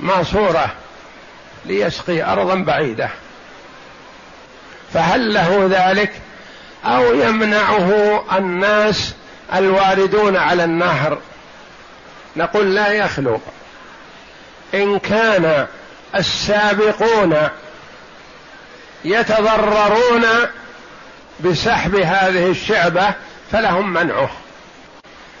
ماسورة 0.00 0.74
ليسقي 1.66 2.22
أرضا 2.22 2.54
بعيدة. 2.54 3.10
فهل 4.94 5.34
له 5.34 5.68
ذلك؟ 5.70 6.12
أو 6.84 7.14
يمنعه 7.14 8.24
الناس 8.38 9.14
الواردون 9.54 10.36
على 10.36 10.64
النهر. 10.64 11.18
نقول 12.36 12.74
لا 12.74 12.92
يخلو. 12.92 13.40
إن 14.74 14.98
كان 14.98 15.66
السابقون 16.14 17.36
يتضررون 19.04 20.24
بسحب 21.40 21.96
هذه 21.96 22.50
الشعبة 22.50 23.14
فلهم 23.52 23.92
منعه. 23.92 24.30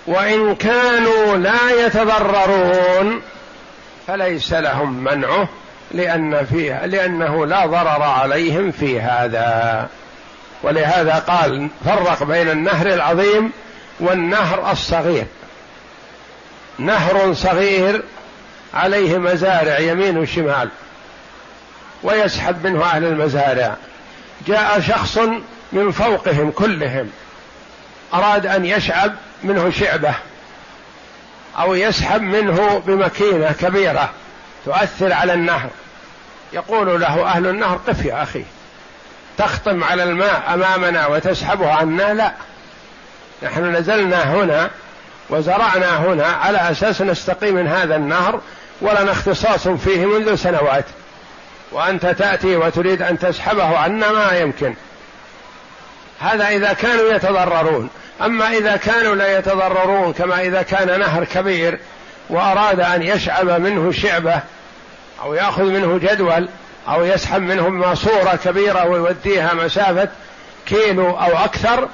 وإن 0.06 0.54
كانوا 0.54 1.36
لا 1.36 1.86
يتضررون 1.86 3.22
فليس 4.06 4.52
لهم 4.52 5.04
منعه 5.04 5.48
لأن 5.90 6.46
فيه 6.46 6.86
لأنه 6.86 7.46
لا 7.46 7.66
ضرر 7.66 8.02
عليهم 8.02 8.70
في 8.70 9.00
هذا. 9.00 9.88
ولهذا 10.62 11.14
قال 11.14 11.68
فرق 11.84 12.22
بين 12.22 12.50
النهر 12.50 12.86
العظيم 12.86 13.52
والنهر 14.00 14.70
الصغير. 14.72 15.26
نهر 16.78 17.34
صغير 17.34 18.02
عليه 18.74 19.18
مزارع 19.18 19.78
يمين 19.78 20.18
وشمال 20.18 20.68
ويسحب 22.02 22.66
منه 22.66 22.84
أهل 22.84 23.04
المزارع. 23.04 23.76
جاء 24.46 24.80
شخص 24.80 25.18
من 25.72 25.90
فوقهم 25.90 26.50
كلهم 26.50 27.10
أراد 28.14 28.46
أن 28.46 28.64
يشعب 28.64 29.14
منه 29.44 29.70
شعبة 29.70 30.14
أو 31.58 31.74
يسحب 31.74 32.22
منه 32.22 32.82
بمكينة 32.86 33.52
كبيرة 33.60 34.10
تؤثر 34.64 35.12
على 35.12 35.34
النهر. 35.34 35.70
يقول 36.52 37.00
له 37.00 37.24
أهل 37.24 37.46
النهر 37.46 37.80
قف 37.88 38.04
يا 38.04 38.22
أخي. 38.22 38.44
تخطم 39.38 39.84
على 39.84 40.02
الماء 40.02 40.42
أمامنا 40.54 41.06
وتسحبه 41.06 41.72
عنا؟ 41.72 42.14
لا. 42.14 42.32
نحن 43.42 43.76
نزلنا 43.76 44.22
هنا 44.34 44.70
وزرعنا 45.30 45.96
هنا 45.96 46.26
على 46.26 46.70
أساس 46.70 47.02
نستقي 47.02 47.50
من 47.50 47.66
هذا 47.66 47.96
النهر 47.96 48.40
ولنا 48.80 49.12
اختصاص 49.12 49.68
فيه 49.68 50.06
منذ 50.06 50.34
سنوات. 50.34 50.84
وأنت 51.72 52.06
تأتي 52.06 52.56
وتريد 52.56 53.02
أن 53.02 53.18
تسحبه 53.18 53.78
عنا 53.78 54.12
ما 54.12 54.38
يمكن. 54.38 54.74
هذا 56.20 56.48
إذا 56.48 56.72
كانوا 56.72 57.12
يتضررون. 57.12 57.90
أما 58.22 58.52
إذا 58.52 58.76
كانوا 58.76 59.14
لا 59.14 59.38
يتضررون 59.38 60.12
كما 60.12 60.40
إذا 60.40 60.62
كان 60.62 61.00
نهر 61.00 61.24
كبير 61.24 61.78
وأراد 62.30 62.80
أن 62.80 63.02
يشعب 63.02 63.50
منه 63.50 63.92
شعبة 63.92 64.40
أو 65.22 65.34
يأخذ 65.34 65.62
منه 65.62 65.98
جدول 65.98 66.48
أو 66.88 67.04
يسحب 67.04 67.42
منهم 67.42 67.80
ماسورة 67.80 68.38
كبيرة 68.44 68.86
ويوديها 68.86 69.54
مسافة 69.54 70.08
كيلو 70.66 71.10
أو 71.10 71.36
أكثر 71.44 71.88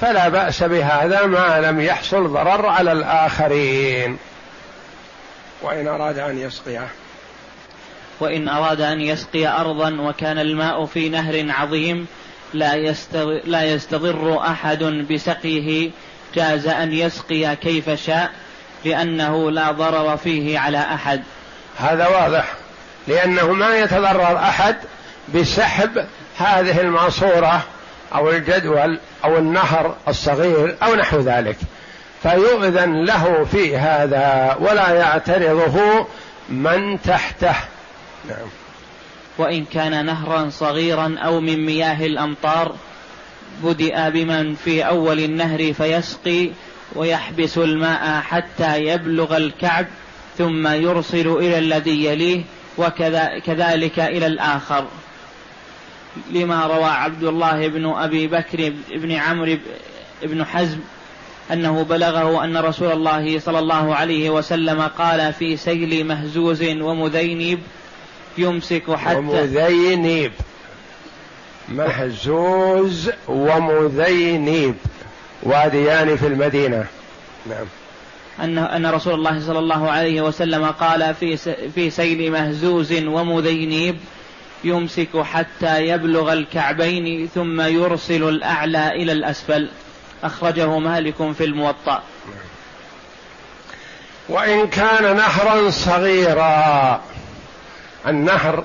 فلا 0.00 0.28
بأس 0.28 0.62
بهذا 0.62 1.26
ما 1.26 1.60
لم 1.60 1.80
يحصل 1.80 2.32
ضرر 2.32 2.66
على 2.66 2.92
الآخرين. 2.92 4.18
وإن 5.62 5.88
أراد 5.88 6.18
أن 6.18 6.38
يسقيه. 6.38 6.88
وإن 8.20 8.48
أراد 8.48 8.80
أن 8.80 9.00
يسقي 9.00 9.46
أرضا 9.46 9.96
وكان 10.00 10.38
الماء 10.38 10.86
في 10.86 11.08
نهر 11.08 11.46
عظيم 11.48 12.06
لا, 12.54 12.94
لا 13.44 13.64
يستضر 13.64 14.40
أحد 14.40 14.84
بسقيه. 14.84 15.90
جاز 16.34 16.66
أن 16.66 16.92
يسقي 16.92 17.56
كيف 17.56 17.90
شاء 17.90 18.30
لأنه 18.84 19.50
لا 19.50 19.70
ضرر 19.70 20.16
فيه 20.16 20.58
على 20.58 20.78
أحد. 20.78 21.22
هذا 21.78 22.06
واضح. 22.06 22.59
لأنه 23.08 23.52
ما 23.52 23.78
يتضرر 23.78 24.36
أحد 24.36 24.76
بسحب 25.34 26.06
هذه 26.38 26.80
الماسورة 26.80 27.62
أو 28.14 28.30
الجدول 28.30 29.00
أو 29.24 29.38
النهر 29.38 29.96
الصغير 30.08 30.76
أو 30.82 30.94
نحو 30.94 31.20
ذلك. 31.20 31.56
فيؤذن 32.22 33.04
له 33.04 33.46
في 33.52 33.76
هذا 33.76 34.56
ولا 34.60 34.90
يعترضه 34.90 36.06
من 36.48 37.02
تحته. 37.02 37.54
نعم. 38.28 38.48
وإن 39.38 39.64
كان 39.64 40.06
نهرا 40.06 40.50
صغيرا 40.50 41.16
أو 41.18 41.40
من 41.40 41.66
مياه 41.66 42.06
الأمطار 42.06 42.74
بدأ 43.62 44.08
بمن 44.08 44.54
في 44.54 44.82
أول 44.82 45.20
النهر 45.20 45.72
فيسقي 45.72 46.50
ويحبس 46.94 47.58
الماء 47.58 48.20
حتى 48.20 48.84
يبلغ 48.84 49.36
الكعب 49.36 49.86
ثم 50.38 50.66
يرسل 50.66 51.28
إلى 51.28 51.58
الذي 51.58 52.04
يليه 52.04 52.44
وكذلك 52.80 53.98
إلى 53.98 54.26
الآخر. 54.26 54.86
لما 56.30 56.66
روى 56.66 56.84
عبد 56.84 57.24
الله 57.24 57.68
بن 57.68 57.86
أبي 57.86 58.26
بكر 58.26 58.72
بن 58.90 59.12
عمرو 59.12 59.58
بن 60.22 60.44
حزم 60.44 60.78
أنه 61.52 61.82
بلغه 61.82 62.44
أن 62.44 62.56
رسول 62.56 62.92
الله 62.92 63.38
صلى 63.38 63.58
الله 63.58 63.94
عليه 63.94 64.30
وسلم 64.30 64.82
قال 64.82 65.32
في 65.32 65.56
سيل 65.56 66.06
مهزور 66.06 66.62
ومذينب 66.62 67.60
يمسك 68.38 68.94
حتى 68.94 69.16
ومذينب. 69.16 70.32
مهزور 71.68 73.10
ومذينب. 73.28 74.74
واديان 75.42 76.16
في 76.16 76.26
المدينة. 76.26 76.84
نعم. 77.46 77.66
أن 78.44 78.58
أن 78.58 78.86
رسول 78.86 79.14
الله 79.14 79.40
صلى 79.46 79.58
الله 79.58 79.90
عليه 79.90 80.20
وسلم 80.20 80.66
قال 80.66 81.14
في 81.14 81.36
في 81.74 81.90
سيل 81.90 82.32
مهزور 82.32 82.92
ومذينيب 82.92 83.96
يمسك 84.64 85.22
حتى 85.22 85.88
يبلغ 85.88 86.32
الكعبين 86.32 87.28
ثم 87.34 87.60
يرسل 87.60 88.28
الأعلى 88.28 88.88
إلى 88.88 89.12
الأسفل. 89.12 89.68
أخرجه 90.24 90.78
مالك 90.78 91.32
في 91.32 91.44
الموطأ. 91.44 92.02
وإن 94.28 94.66
كان 94.66 95.16
نهرا 95.16 95.70
صغيرا 95.70 97.00
النهر 98.06 98.64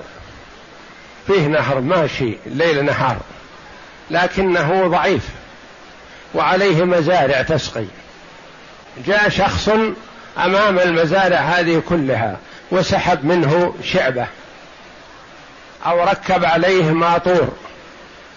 فيه 1.26 1.46
نهر 1.46 1.80
ماشي 1.80 2.36
ليل 2.46 2.84
نهار 2.84 3.16
لكنه 4.10 4.86
ضعيف 4.86 5.28
وعليه 6.34 6.84
مزارع 6.84 7.42
تسقي. 7.42 7.86
جاء 9.06 9.28
شخص 9.28 9.68
أمام 10.38 10.78
المزارع 10.78 11.38
هذه 11.38 11.82
كلها 11.88 12.36
وسحب 12.70 13.24
منه 13.24 13.74
شعبة 13.82 14.26
أو 15.86 16.04
ركب 16.04 16.44
عليه 16.44 16.82
ماطور 16.82 17.48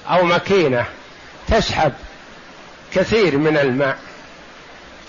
أو 0.10 0.24
مكينه 0.24 0.86
تسحب 1.48 1.94
كثير 2.94 3.38
من 3.38 3.58
الماء 3.58 3.98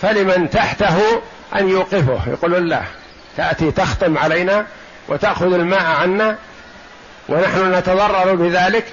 فلمن 0.03 0.51
تحته 0.51 1.23
أن 1.57 1.69
يوقفه؟ 1.69 2.21
يقول 2.27 2.69
لا 2.69 2.83
تأتي 3.37 3.71
تخطم 3.71 4.19
علينا 4.19 4.67
وتأخذ 5.09 5.53
الماء 5.53 5.83
عنا 5.83 6.37
ونحن 7.29 7.75
نتضرر 7.75 8.35
بذلك 8.35 8.85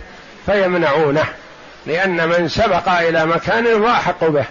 فيمنعونه 0.46 1.26
لأن 1.86 2.30
من 2.30 2.48
سبق 2.48 2.90
إلى 2.90 3.26
مكان 3.26 3.68
هو 3.68 3.88
احق 3.88 4.26
به. 4.26 4.46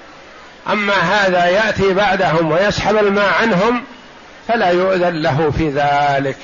أما 0.68 0.94
هذا 0.94 1.46
يأتي 1.46 1.94
بعدهم 1.94 2.52
ويسحب 2.52 2.96
الماء 2.96 3.34
عنهم 3.42 3.84
فلا 4.48 4.70
يؤذن 4.70 5.22
له 5.22 5.52
في 5.58 5.68
ذلك. 5.68 6.36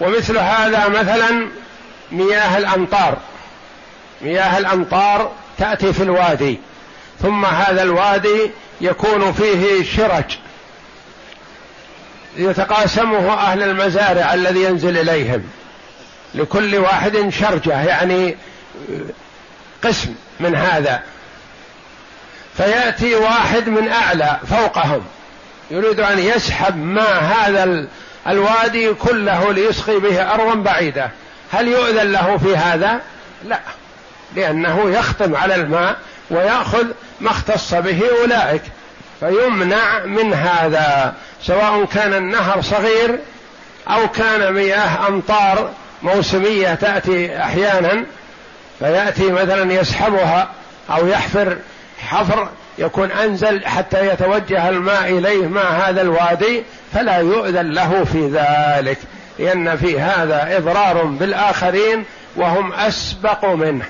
ومثل 0.00 0.38
هذا 0.38 0.88
مثلا 0.88 1.48
مياه 2.12 2.58
الأمطار. 2.58 3.16
مياه 4.22 4.58
الأمطار 4.58 5.32
تأتي 5.58 5.92
في 5.92 6.02
الوادي 6.02 6.60
ثم 7.22 7.44
هذا 7.44 7.82
الوادي 7.82 8.50
يكون 8.80 9.32
فيه 9.32 9.84
شرج 9.96 10.24
يتقاسمه 12.36 13.32
أهل 13.32 13.62
المزارع 13.62 14.34
الذي 14.34 14.62
ينزل 14.62 14.98
إليهم. 14.98 15.42
لكل 16.34 16.76
واحد 16.76 17.28
شرجة 17.28 17.82
يعني 17.82 18.36
قسم 19.84 20.14
من 20.40 20.54
هذا. 20.54 21.02
فيأتي 22.56 23.14
واحد 23.14 23.68
من 23.68 23.88
أعلى 23.88 24.36
فوقهم. 24.50 25.04
يريد 25.70 26.00
أن 26.00 26.18
يسحب 26.18 26.76
ماء 26.76 27.22
هذا 27.22 27.86
الوادي 28.28 28.94
كله 28.94 29.52
ليسقي 29.52 29.98
به 29.98 30.34
ارضا 30.34 30.54
بعيدة. 30.54 31.10
هل 31.52 31.68
يؤذن 31.68 32.12
له 32.12 32.36
في 32.36 32.56
هذا؟ 32.56 33.00
لا. 33.44 33.58
لأنه 34.36 34.90
يختم 34.90 35.36
على 35.36 35.54
الماء 35.54 35.96
ويأخذ 36.30 36.86
ما 37.20 37.30
اختص 37.30 37.74
به 37.74 38.02
أولئك. 38.20 38.62
فيمنع 39.20 40.04
من 40.04 40.34
هذا 40.34 41.14
سواء 41.42 41.84
كان 41.84 42.14
النهر 42.14 42.62
صغير 42.62 43.18
أو 43.88 44.08
كان 44.08 44.52
مياه 44.52 45.08
أمطار 45.08 45.70
موسمية 46.02 46.74
تأتي 46.74 47.38
أحيانا. 47.38 48.04
فيأتي 48.78 49.32
مثلا 49.32 49.72
يسحبها 49.72 50.48
أو 50.90 51.06
يحفر 51.06 51.56
حفر 51.98 52.48
يكون 52.78 53.10
أنزل 53.10 53.66
حتى 53.66 54.06
يتوجه 54.08 54.68
الماء 54.68 55.18
إليه 55.18 55.46
مع 55.46 55.62
هذا 55.62 56.02
الوادي 56.02 56.62
فلا 56.92 57.18
يؤذن 57.18 57.70
له 57.70 58.04
في 58.04 58.28
ذلك 58.28 58.98
لأن 59.38 59.76
في 59.76 60.00
هذا 60.00 60.56
إضرار 60.56 61.02
بالآخرين 61.04 62.04
وهم 62.36 62.72
أسبق 62.72 63.44
منه. 63.44 63.84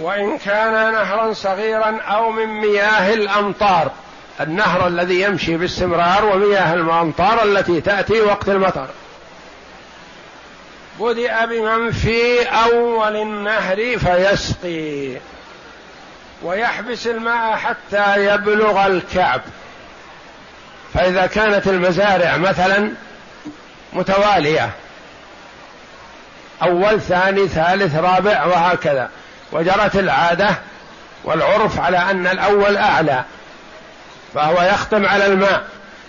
وإن 0.00 0.38
كان 0.38 0.92
نهرا 0.92 1.32
صغيرا 1.32 2.00
أو 2.00 2.30
من 2.30 2.46
مياه 2.46 3.14
الأمطار 3.14 3.90
النهر 4.40 4.86
الذي 4.86 5.20
يمشي 5.20 5.56
باستمرار 5.56 6.24
ومياه 6.24 6.74
الأمطار 6.74 7.42
التي 7.42 7.80
تأتي 7.80 8.20
وقت 8.20 8.48
المطر. 8.48 8.86
بدأ 11.00 11.44
بمن 11.44 11.90
في 11.90 12.42
أول 12.42 13.16
النهر 13.16 13.98
فيسقي. 13.98 15.16
ويحبس 16.42 17.06
الماء 17.06 17.56
حتى 17.56 18.34
يبلغ 18.34 18.86
الكعب. 18.86 19.40
فإذا 20.94 21.26
كانت 21.26 21.66
المزارع 21.66 22.36
مثلا 22.36 22.92
متوالية 23.92 24.70
أول 26.62 27.00
ثاني 27.00 27.48
ثالث 27.48 27.96
رابع 27.96 28.44
وهكذا 28.44 29.10
وجرت 29.52 29.96
العادة 29.96 30.48
والعرف 31.24 31.80
على 31.80 31.98
أن 31.98 32.26
الأول 32.26 32.76
أعلى 32.76 33.24
فهو 34.34 34.62
يختم 34.62 35.06
على 35.06 35.26
الماء 35.26 35.64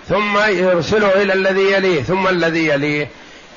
ثم 0.10 0.38
يرسله 0.38 1.22
إلى 1.22 1.34
الذي 1.34 1.72
يليه 1.72 2.04
ثم 2.04 2.28
الذي 2.28 2.68
يليه. 2.68 3.08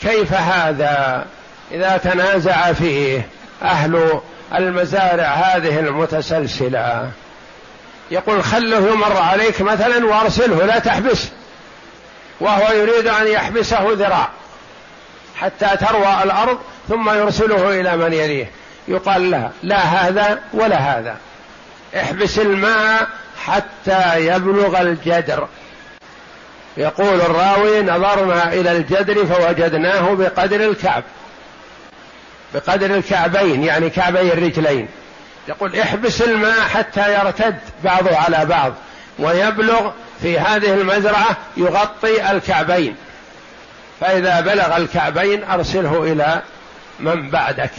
كيف 0.02 0.32
هذا؟ 0.32 1.26
إذا 1.72 1.96
تنازع 1.96 2.72
فيه 2.72 3.28
أهل 3.62 4.20
المزارع 4.56 5.26
هذه 5.26 5.80
المتسلسلة. 5.80 7.10
يقول 8.10 8.44
خله 8.44 8.92
يمر 8.92 9.16
عليك 9.16 9.60
مثلا 9.60 10.06
وأرسله 10.06 10.66
لا 10.66 10.78
تحبس. 10.78 11.28
وهو 12.40 12.72
يريد 12.72 13.06
أن 13.06 13.26
يحبسه 13.26 13.86
ذراع 13.92 14.28
حتى 15.36 15.76
تروى 15.76 16.22
الأرض 16.22 16.58
ثم 16.88 17.10
يرسله 17.10 17.80
إلى 17.80 17.96
من 17.96 18.12
يليه. 18.12 18.50
يقال 18.88 19.30
لا 19.30 19.50
لا 19.62 19.78
هذا 19.78 20.40
ولا 20.52 20.76
هذا. 20.76 21.16
احبس 21.96 22.38
الماء 22.38 23.08
حتى 23.44 24.26
يبلغ 24.26 24.80
الجدر. 24.80 25.48
يقول 26.76 27.20
الراوي 27.20 27.82
نظرنا 27.82 28.52
إلى 28.52 28.72
الجدر 28.72 29.26
فوجدناه 29.26 30.14
بقدر 30.14 30.60
الكعب. 30.60 31.02
بقدر 32.54 32.94
الكعبين 32.94 33.64
يعني 33.64 33.90
كعبي 33.90 34.32
الرجلين. 34.32 34.88
يقول 35.48 35.76
احبس 35.76 36.22
الماء 36.22 36.60
حتى 36.60 37.14
يرتد 37.14 37.58
بعضه 37.84 38.16
على 38.16 38.44
بعض 38.44 38.72
ويبلغ 39.18 39.90
في 40.22 40.38
هذه 40.38 40.74
المزرعة 40.74 41.36
يغطي 41.56 42.30
الكعبين. 42.30 42.96
فإذا 44.00 44.40
بلغ 44.40 44.76
الكعبين 44.76 45.44
أرسله 45.44 46.02
إلى 46.02 46.42
من 47.00 47.30
بعدك. 47.30 47.70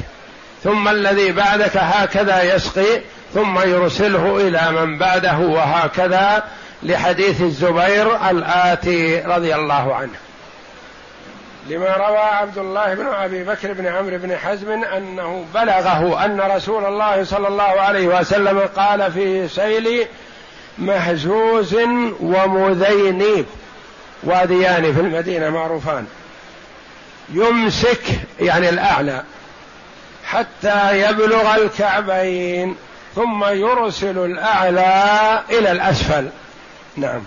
ثم 0.64 0.88
الذي 0.88 1.32
بعدك 1.32 1.78
هكذا 1.78 2.56
يسقي 2.56 3.02
ثم 3.34 3.60
يرسله 3.60 4.38
إلى 4.48 4.72
من 4.72 4.98
بعده 4.98 5.38
وهكذا 5.38 6.44
لحديث 6.84 7.42
الزبير 7.42 8.30
الآتي 8.30 9.20
رضي 9.20 9.56
الله 9.56 9.96
عنه. 9.96 10.14
لما 11.70 11.96
روى 11.98 12.18
عبد 12.18 12.58
الله 12.58 12.94
بن 12.94 13.08
أبي 13.08 13.44
بكر 13.44 13.74
بن 13.74 13.88
عمرو 13.88 14.18
بن 14.18 14.38
حزم 14.38 14.72
أنه 14.72 15.46
بلغه 15.54 16.26
أن 16.26 16.42
رسول 16.42 16.86
الله 16.86 17.24
صلى 17.24 17.48
الله 17.48 17.64
عليه 17.64 18.08
وسلم 18.08 18.60
قال 18.60 19.12
في 19.12 19.48
سيل 19.48 20.08
مهزوز 20.78 21.76
ومذينيب 22.20 23.46
واديان 24.24 24.94
في 24.94 25.00
المدينة 25.00 25.50
معروفان. 25.50 26.08
يمسك 27.30 28.04
يعني 28.40 28.70
الأعلى 28.70 29.24
حتى 30.26 31.02
يبلغ 31.10 31.56
الكعبين 31.56 32.76
ثم 33.16 33.46
يرسل 33.46 34.18
الأعلى 34.18 35.42
إلى 35.50 35.72
الأسفل. 35.72 36.30
نعم. 36.98 37.22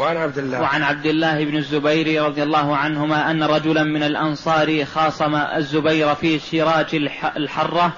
وعن 0.00 0.16
عبد 0.16 0.38
الله. 0.38 0.60
وعن 0.60 0.82
عبد 0.82 1.06
الله 1.06 1.44
بن 1.44 1.56
الزبير 1.56 2.24
رضي 2.24 2.42
الله 2.42 2.76
عنهما 2.76 3.30
أن 3.30 3.42
رجلا 3.42 3.82
من 3.82 4.02
الأنصار 4.02 4.84
خاصم 4.84 5.34
الزبير 5.34 6.14
في 6.14 6.38
شراج 6.38 7.10
الحرة 7.36 7.92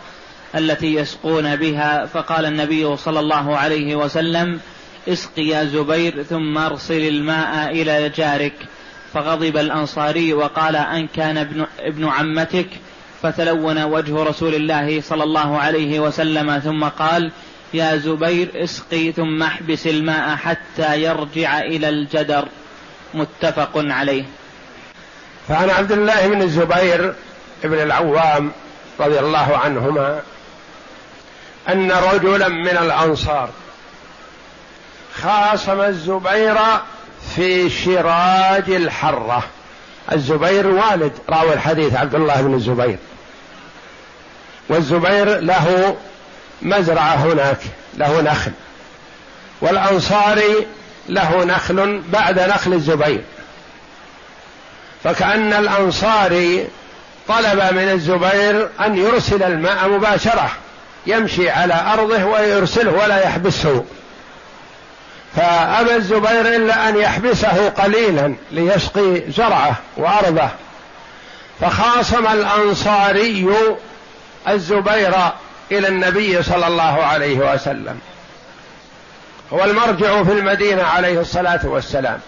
التي 0.55 0.95
يسقون 0.95 1.57
بها 1.57 2.07
فقال 2.07 2.45
النبي 2.45 2.97
صلى 2.97 3.21
الله 3.21 3.57
عليه 3.57 3.97
وسلم 3.97 4.61
اسق 5.09 5.39
يا 5.39 5.65
زبير 5.65 6.23
ثم 6.23 6.59
ارسل 6.59 7.09
الماء 7.09 7.71
إلى 7.71 8.09
جارك. 8.09 8.55
فغضب 9.15 9.57
الأنصاري 9.57 10.33
وقال 10.35 10.77
أن 10.77 11.07
كان 11.07 11.39
ابن, 11.39 11.67
ابن 11.81 12.09
عمتك؟ 12.09 12.69
فتلون 13.23 13.83
وجه 13.85 14.23
رسول 14.23 14.55
الله 14.55 15.01
صلى 15.01 15.25
الله 15.25 15.59
عليه 15.59 16.01
وسلم 16.01 16.59
ثم 16.59 16.85
قال 16.85 17.33
يا 17.75 17.97
زبير 17.97 18.65
اسقي 18.65 19.13
ثم 19.13 19.43
احبس 19.43 19.87
الماء 19.87 20.37
حتى 20.37 21.03
يرجع 21.03 21.59
إلى 21.59 21.89
الجدر. 21.89 22.49
متفق 23.15 23.71
عليه. 23.75 24.25
فعن 25.49 25.71
عبد 25.71 25.93
الله 25.93 26.27
بن 26.27 26.43
الزبير 26.43 27.15
بن 27.65 27.83
العوام 27.83 28.53
رضي 29.01 29.19
الله 29.19 29.57
عنهما 29.57 30.21
أن 31.69 31.93
رجلا 31.93 32.49
من 32.49 32.69
الأنصار 32.69 33.51
خاصم 35.23 35.81
الزبير 35.81 36.57
في 37.37 37.71
شراج 37.71 38.71
الحرة. 38.71 39.43
الزبير 40.13 40.67
والد 40.67 41.13
راوي 41.29 41.55
الحديث 41.55 41.95
عبد 41.95 42.15
الله 42.15 42.41
بن 42.41 42.55
الزبير. 42.55 42.99
والزبير 44.69 45.39
له 45.41 45.97
مزرعة 46.63 47.15
هناك 47.15 47.59
له 47.95 48.21
نخل. 48.23 48.53
والأنصاري 49.61 50.67
له 51.09 51.45
نخل 51.45 52.03
بعد 52.09 52.41
نخل 52.41 52.73
الزبير. 52.73 53.23
فكأن 55.05 55.53
الأنصاري 55.53 56.69
طلب 57.29 57.75
من 57.75 57.89
الزبير 57.93 58.69
أن 58.81 58.97
يرسل 58.99 59.43
الماء 59.43 59.89
مباشرة 59.89 60.51
يمشي 61.07 61.51
على 61.51 61.75
أرضه 61.93 62.25
ويرسله 62.25 62.93
ولا 62.93 63.25
يحبسه. 63.25 63.85
فأبى 65.37 65.97
الزبير 65.97 66.57
إلا 66.57 66.89
أن 66.89 66.97
يحبسه 66.97 67.69
قليلا 67.69 68.35
ليسقي 68.51 69.23
زرعه 69.29 69.75
وأرضه. 69.97 70.49
فخاصم 71.61 72.27
الأنصاري 72.27 73.49
الزبير 74.49 75.15
إلى 75.79 75.89
النبي 75.89 76.43
صلى 76.43 76.67
الله 76.67 77.05
عليه 77.05 77.55
وسلم. 77.55 78.01
هو 79.53 79.65
المرجع 79.65 80.23
في 80.23 80.33
المدينة 80.33 80.83
عليه 80.83 81.21
الصلاة 81.21 81.61
والسلام. 81.65 82.21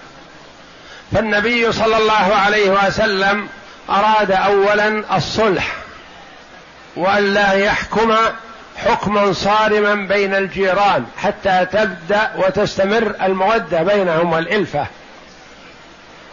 فالنبي 1.13 1.73
صلى 1.73 1.97
الله 1.97 2.35
عليه 2.35 2.71
وسلم 2.71 3.49
أراد 3.91 4.33
اولا 4.33 5.17
الصلح 5.17 5.77
والا 6.97 7.53
يحكم 7.53 8.17
حكما 8.77 9.33
صارما 9.33 9.95
بين 9.95 10.35
الجيران 10.35 11.07
حتى 11.17 11.67
تبدأ 11.73 12.31
وتستمر 12.37 13.15
المودة 13.23 13.83
بينهم 13.83 14.33
والإلفة. 14.33 14.87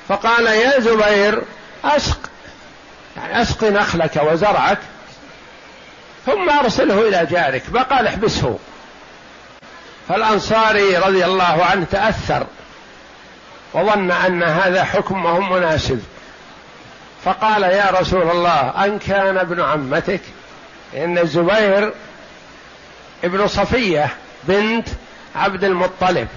فقال 0.10 0.46
يا 0.46 0.80
زبير 0.80 1.44
أسق 1.86 2.20
يعني 3.18 3.42
أسق 3.42 3.64
نخلك 3.64 4.22
وزرعك 4.32 4.78
ثم 6.26 6.50
أرسله 6.50 7.08
إلى 7.08 7.28
جارك 7.32 7.64
فقال 7.64 8.08
احبسه. 8.08 8.60
فالأنصاري 10.10 10.98
رضي 10.98 11.26
الله 11.26 11.66
عنه 11.72 11.86
تأثر 11.92 12.46
وظن 13.74 14.12
أن 14.12 14.44
هذا 14.44 14.84
حكم 14.84 15.26
وهم 15.26 15.54
مناسب. 15.54 16.04
فقال 17.26 17.64
يا 17.64 17.92
رسول 18.00 18.32
الله 18.32 18.86
أن 18.86 19.00
كان 19.00 19.38
ابن 19.38 19.62
عمتك 19.62 20.22
إن 20.98 21.18
الزبير 21.18 21.94
ابن 23.24 23.48
صفية 23.48 24.10
بنت 24.44 24.88
عبد 25.36 25.64
المطلب 25.64 26.28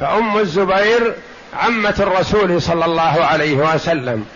فأم 0.00 0.38
الزبير 0.38 1.14
عمة 1.54 1.94
الرسول 2.00 2.62
صلى 2.62 2.84
الله 2.84 3.24
عليه 3.24 3.54
وسلم. 3.54 4.26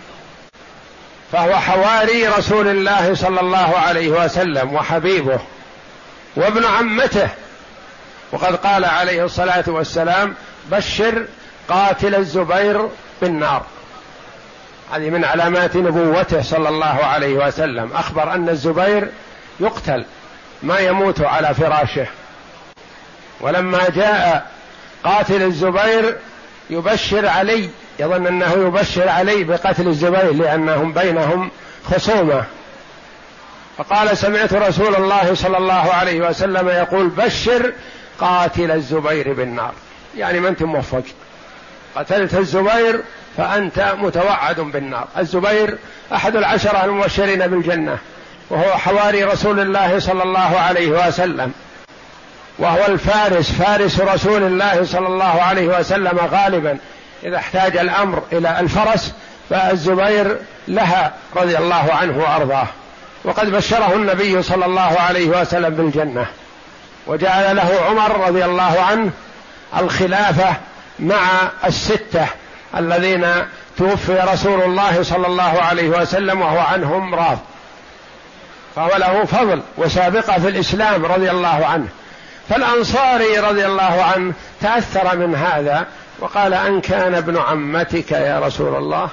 فهو 1.31 1.55
حواري 1.55 2.27
رسول 2.27 2.67
الله 2.67 3.15
صلى 3.15 3.39
الله 3.39 3.77
عليه 3.77 4.09
وسلم 4.09 4.73
وحبيبه 4.73 5.39
وابن 6.35 6.65
عمته. 6.65 7.29
وقد 8.31 8.55
قال 8.55 8.85
عليه 8.85 9.25
الصلاة 9.25 9.63
والسلام 9.67 10.35
بشر 10.71 11.25
قاتل 11.69 12.15
الزبير 12.15 12.89
بالنار. 13.21 13.65
هذه 14.93 15.09
من 15.09 15.25
علامات 15.25 15.75
نبوته 15.75 16.41
صلى 16.41 16.69
الله 16.69 17.05
عليه 17.05 17.47
وسلم. 17.47 17.91
أخبر 17.95 18.33
أن 18.33 18.49
الزبير 18.49 19.09
يقتل 19.59 20.05
ما 20.63 20.79
يموت 20.79 21.21
على 21.21 21.53
فراشه. 21.53 22.07
ولما 23.41 23.89
جاء 23.89 24.51
قاتل 25.03 25.41
الزبير 25.41 26.17
يبشر 26.69 27.27
علي 27.27 27.69
يظن 27.99 28.27
أنه 28.27 28.53
يبشر 28.53 29.09
علي 29.09 29.43
بقتل 29.43 29.87
الزبير 29.87 30.33
لأنهم 30.33 30.93
بينهم 30.93 31.51
خصومة. 31.91 32.43
فقال 33.77 34.17
سمعت 34.17 34.53
رسول 34.53 34.95
الله 34.95 35.33
صلى 35.33 35.57
الله 35.57 35.93
عليه 35.93 36.29
وسلم 36.29 36.69
يقول 36.69 37.07
بشر 37.07 37.73
قاتل 38.19 38.71
الزبير 38.71 39.33
بالنار. 39.33 39.71
يعني 40.17 40.39
ما 40.39 40.49
أنت 40.49 40.63
موفق. 40.63 41.03
قتلت 41.95 42.33
الزبير 42.33 43.01
فأنت 43.37 43.93
متوعد 43.97 44.59
بالنار. 44.59 45.07
الزبير 45.17 45.77
أحد 46.13 46.35
العشرة 46.35 46.85
المبشرين 46.85 47.47
بالجنة 47.47 47.97
وهو 48.49 48.77
حواري 48.77 49.23
رسول 49.23 49.59
الله 49.59 49.99
صلى 49.99 50.23
الله 50.23 50.59
عليه 50.59 51.07
وسلم. 51.07 51.51
وهو 52.59 52.85
الفارس 52.85 53.51
فارس 53.51 53.99
رسول 53.99 54.43
الله 54.43 54.85
صلى 54.85 55.07
الله 55.07 55.41
عليه 55.41 55.79
وسلم 55.79 56.19
غالبا. 56.31 56.77
إذا 57.23 57.37
احتاج 57.37 57.77
الأمر 57.77 58.23
إلى 58.31 58.59
الفرس 58.59 59.13
فالزبير 59.49 60.37
لها 60.67 61.13
رضي 61.35 61.57
الله 61.57 61.93
عنه 61.93 62.17
وأرضاه. 62.17 62.67
وقد 63.23 63.51
بشره 63.51 63.93
النبي 63.95 64.43
صلى 64.43 64.65
الله 64.65 64.99
عليه 64.99 65.41
وسلم 65.41 65.69
بالجنة. 65.69 66.25
وجعل 67.07 67.55
له 67.55 67.79
عمر 67.89 68.27
رضي 68.27 68.45
الله 68.45 68.81
عنه 68.81 69.11
الخلافة 69.79 70.55
مع 70.99 71.19
الستة 71.65 72.27
الذين 72.77 73.27
توفي 73.77 74.19
رسول 74.33 74.61
الله 74.61 75.03
صلى 75.03 75.27
الله 75.27 75.61
عليه 75.61 75.89
وسلم 75.89 76.41
وهو 76.41 76.59
عنهم 76.59 77.15
راض. 77.15 77.37
فهو 78.75 78.97
له 78.97 79.25
فضل 79.25 79.61
وسابقة 79.77 80.39
في 80.39 80.47
الإسلام 80.47 81.05
رضي 81.05 81.31
الله 81.31 81.65
عنه. 81.65 81.87
فالأنصاري 82.49 83.39
رضي 83.39 83.65
الله 83.65 84.03
عنه 84.03 84.33
تأثر 84.61 85.17
من 85.17 85.35
هذا 85.35 85.87
وقال 86.19 86.53
أن 86.53 86.81
كان 86.81 87.15
ابن 87.15 87.37
عمتك 87.37 88.11
يا 88.11 88.39
رسول 88.39 88.75
الله 88.75 89.09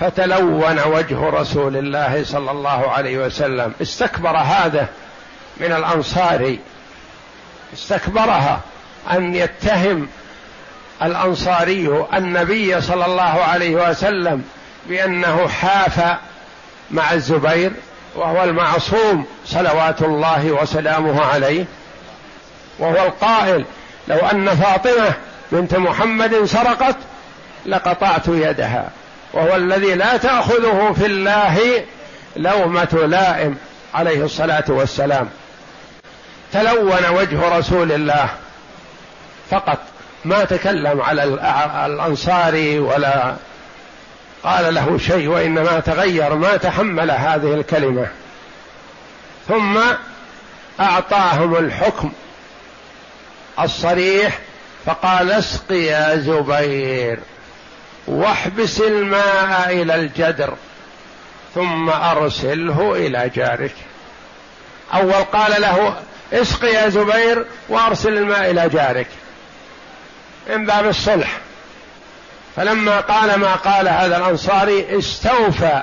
فتلون 0.00 0.80
وجه 0.86 1.30
رسول 1.30 1.76
الله 1.76 2.24
صلى 2.24 2.50
الله 2.50 2.90
عليه 2.90 3.18
وسلم. 3.18 3.72
استكبر 3.82 4.36
هذا 4.36 4.88
من 5.56 5.72
الانصار 5.72 6.56
استكبرها 7.74 8.60
أن 9.12 9.34
يتهم 9.34 10.08
الأنصاري 11.02 12.06
النبي 12.14 12.80
صلى 12.80 13.06
الله 13.06 13.22
عليه 13.22 13.90
وسلم 13.90 14.44
بأنه 14.86 15.48
حاف 15.48 16.16
مع 16.90 17.12
الزبير 17.12 17.72
وهو 18.16 18.44
المعصوم 18.44 19.26
صلوات 19.46 20.02
الله 20.02 20.50
وسلامه 20.50 21.24
عليه. 21.24 21.64
وهو 22.80 23.06
القائل 23.06 23.64
لو 24.08 24.16
أن 24.16 24.48
فاطمة 24.48 25.12
بنت 25.52 25.74
محمد 25.74 26.44
سرقت 26.44 26.96
لقطعت 27.66 28.28
يدها 28.28 28.90
وهو 29.32 29.56
الذي 29.56 29.94
لا 29.94 30.16
تأخذه 30.16 30.94
في 30.98 31.06
الله 31.06 31.84
لومة 32.36 33.06
لائم 33.08 33.56
عليه 33.94 34.24
الصلاة 34.24 34.64
والسلام. 34.68 35.28
تلون 36.52 37.08
وجه 37.10 37.58
رسول 37.58 37.92
الله 37.92 38.28
فقط 39.50 39.78
ما 40.24 40.44
تكلم 40.44 41.00
على 41.00 41.24
الأنصاري 41.86 42.78
ولا 42.78 43.34
قال 44.42 44.74
له 44.74 44.98
شيء 44.98 45.28
وإنما 45.28 45.80
تغير 45.80 46.34
ما 46.34 46.56
تحمل 46.56 47.10
هذه 47.10 47.54
الكلمة. 47.54 48.06
ثم 49.48 49.78
أعطاهم 50.80 51.56
الحكم 51.56 52.12
الصريح 53.64 54.38
فقال 54.86 55.30
اسق 55.30 55.72
يا 55.72 56.16
زبير 56.16 57.18
واحبس 58.06 58.80
الماء 58.80 59.82
إلى 59.82 59.94
الجدر 59.94 60.54
ثم 61.54 61.90
أرسله 61.90 62.92
إلى 62.96 63.30
جارك. 63.34 63.74
أول 64.94 65.12
قال 65.12 65.62
له 65.62 65.96
اسق 66.32 66.64
يا 66.64 66.88
زبير 66.88 67.44
وأرسل 67.68 68.16
الماء 68.16 68.50
إلى 68.50 68.68
جارك 68.68 69.06
من 70.50 70.66
باب 70.66 70.86
الصلح. 70.86 71.38
فلما 72.56 73.00
قال 73.00 73.34
ما 73.34 73.54
قال 73.54 73.88
هذا 73.88 74.16
الأنصاري 74.16 74.98
استوفى 74.98 75.82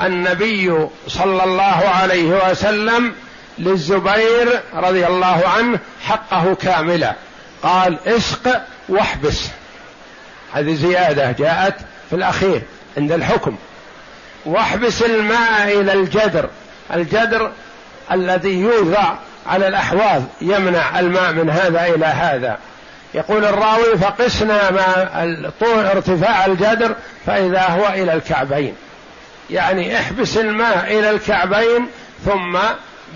النبي 0.00 0.88
صلى 1.08 1.44
الله 1.44 1.88
عليه 1.88 2.50
وسلم 2.50 3.14
للزبير 3.58 4.60
رضي 4.74 5.06
الله 5.06 5.48
عنه 5.48 5.78
حقه 6.04 6.54
كاملا. 6.54 7.14
قال 7.62 7.98
اسق 8.06 8.62
واحبس. 8.88 9.48
هذه 10.52 10.74
زيادة 10.74 11.32
جاءت 11.32 11.74
في 12.10 12.16
الأخير 12.16 12.62
عند 12.96 13.12
الحكم. 13.12 13.56
واحبس 14.46 15.02
الماء 15.02 15.80
إلى 15.80 15.92
الجدر. 15.92 16.48
الجدر 16.94 17.52
الذي 18.12 18.60
يوضع 18.60 19.14
على 19.46 19.68
الأحواض 19.68 20.22
يمنع 20.40 21.00
الماء 21.00 21.32
من 21.32 21.50
هذا 21.50 21.86
إلى 21.86 22.06
هذا. 22.06 22.58
يقول 23.14 23.44
الراوي 23.44 23.98
فقسنا 23.98 24.70
ما 24.70 25.50
طول 25.60 25.86
ارتفاع 25.86 26.46
الجدر 26.46 26.96
فإذا 27.26 27.62
هو 27.62 27.88
إلى 27.88 28.12
الكعبين. 28.12 28.74
يعني 29.50 29.98
احبس 29.98 30.36
الماء 30.36 30.98
إلى 30.98 31.10
الكعبين 31.10 31.86
ثم 32.24 32.58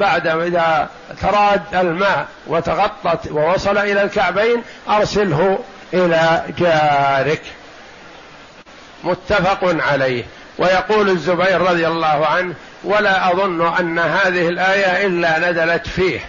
بعد 0.01 0.27
إذا 0.27 0.89
تراد 1.23 1.63
الماء 1.75 2.27
وتغطت 2.47 3.31
ووصل 3.31 3.79
إلى 3.79 4.03
الكعبين 4.03 4.63
أرسله 4.89 5.59
إلى 5.95 6.43
جارك. 6.59 7.43
متفق 9.05 9.59
عليه. 9.89 10.25
ويقول 10.59 11.09
الزبير 11.09 11.61
رضي 11.61 11.87
الله 11.87 12.27
عنه 12.27 12.55
ولا 12.85 13.33
أظن 13.33 13.67
أن 13.77 13.99
هذه 13.99 14.49
الآية 14.49 15.07
إلا 15.07 15.51
نزلت 15.51 15.87
فيه. 15.87 16.21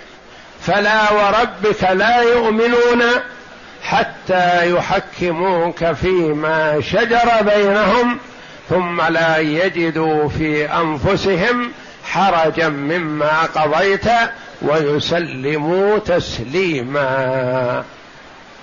فلا 0.62 1.12
وربك 1.12 1.84
لا 1.84 2.22
يؤمنون 2.22 3.04
حتى 3.84 4.72
يحكموك 4.72 5.92
فيما 5.92 6.82
شجر 6.82 7.30
بينهم 7.42 8.18
ثم 8.70 9.02
لا 9.02 9.38
يجدوا 9.38 10.30
في 10.30 10.66
أنفسهم 10.66 11.72
حرجا 12.04 12.70
مما 12.70 13.42
قضيت 13.42 14.06
ويسلموا 14.62 15.98
تسليما. 15.98 17.84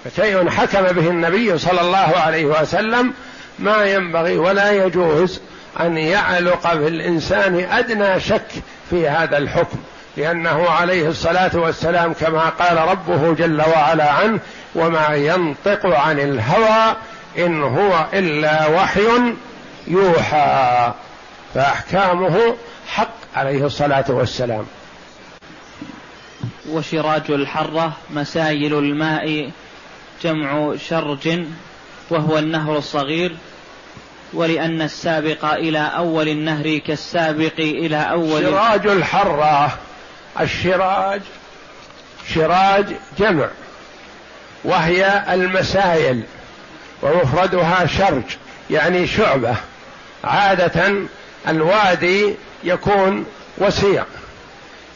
فشيء 0.05 0.50
حكم 0.50 0.83
به 0.83 1.09
النبي 1.11 1.59
صلى 1.59 1.81
الله 1.81 2.12
عليه 2.16 2.44
وسلم 2.44 3.12
ما 3.59 3.85
ينبغي 3.85 4.38
ولا 4.38 4.70
يجوز 4.70 5.40
أن 5.81 5.96
يعلق 5.96 6.68
في 6.68 6.88
الانسان 6.88 7.66
أدنى 7.70 8.20
شك 8.20 8.48
في 8.90 9.09
هذا 9.09 9.38
الحكم 9.38 9.79
لأنه 10.16 10.70
عليه 10.70 11.09
الصلاة 11.09 11.50
والسلام 11.55 12.12
كما 12.12 12.48
قال 12.48 12.79
ربه 12.79 13.35
جل 13.35 13.62
وعلا 13.76 14.11
عنه 14.11 14.38
وما 14.74 15.09
ينطق 15.09 15.87
عن 15.87 16.20
الهوى 16.20 16.96
إن 17.38 17.62
هو 17.62 18.05
إلا 18.12 18.66
وحي 18.66 19.35
يوحى 19.87 20.92
فأحكامه 21.55 22.57
حق 22.88 23.19
عليه 23.35 23.66
الصلاة 23.66 24.05
والسلام. 24.09 24.66
وشراج 26.69 27.31
الحرة 27.31 27.93
مسايل 28.11 28.79
الماء 28.79 29.51
جمع 30.23 30.77
شرج 30.88 31.40
وهو 32.11 32.38
النهر 32.38 32.79
الصغير. 32.79 33.37
ولأن 34.33 34.83
السابق 34.83 35.45
إلى 35.45 35.93
أول 35.97 36.29
النهر 36.29 36.79
كالسابق 36.79 37.59
إلى 37.59 37.97
أول 37.97 38.43
شراج 38.43 38.87
الحرة 38.87 39.79
الشراج 40.40 41.21
شراج 42.35 42.87
جمع. 43.19 43.49
وهي 44.64 45.25
المسايل 45.35 46.23
ومفردها 47.03 47.87
شرج 47.87 48.25
يعني 48.71 49.07
شعبة. 49.07 49.57
عادة 50.25 50.95
الوادي 51.49 52.35
يكون 52.64 53.27
وسيع 53.59 54.05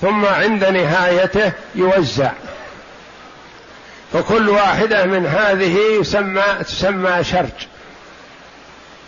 ثم 0.00 0.26
عند 0.26 0.64
نهايته 0.64 1.52
يوزع. 1.74 2.30
فكل 4.12 4.48
واحدة 4.48 5.04
من 5.04 5.26
هذه 5.26 5.78
يسمى 6.00 6.42
تسمى 6.60 7.24
شرج. 7.24 7.66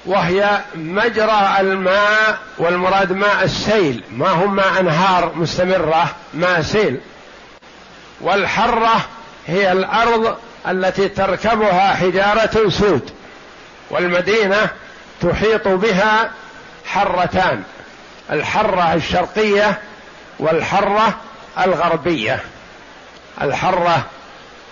وهي 0.06 0.60
مجرى 0.74 1.56
الماء 1.60 2.38
والمراد 2.58 3.12
ماء 3.12 3.44
السيل. 3.44 4.04
ما 4.12 4.28
هم 4.28 4.56
ماء 4.56 4.80
أنهار 4.80 5.32
مستمرة؟ 5.34 6.16
ماء 6.34 6.62
سيل. 6.62 7.00
والحرة 8.20 9.00
هي 9.46 9.72
الأرض 9.72 10.36
التي 10.68 11.08
تركبها 11.08 11.94
حجارة 11.94 12.68
سود. 12.68 13.10
والمدينة 13.90 14.70
تحيط 15.20 15.68
بها 15.68 16.30
حرتان. 16.86 17.62
الحرة 18.32 18.94
الشرقية 18.94 19.78
والحرة 20.38 21.14
الغربية. 21.64 22.40
الحرة 23.42 24.04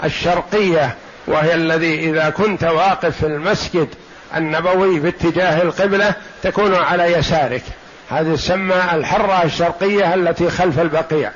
الشرقية 0.05 0.95
وهي 1.27 1.55
الذي 1.55 2.11
إذا 2.11 2.31
كنت 2.31 2.64
واقف 2.64 3.17
في 3.17 3.27
المسجد 3.27 3.88
النبوي 4.37 5.01
باتجاه 5.01 5.62
القبلة 5.62 6.14
تكون 6.43 6.75
على 6.75 7.12
يسارك. 7.12 7.62
هذه 8.11 8.35
تسمى 8.35 8.83
الحرة 8.93 9.45
الشرقية 9.45 10.14
التي 10.14 10.51
خلف 10.51 10.79
البقيع. 10.79 11.33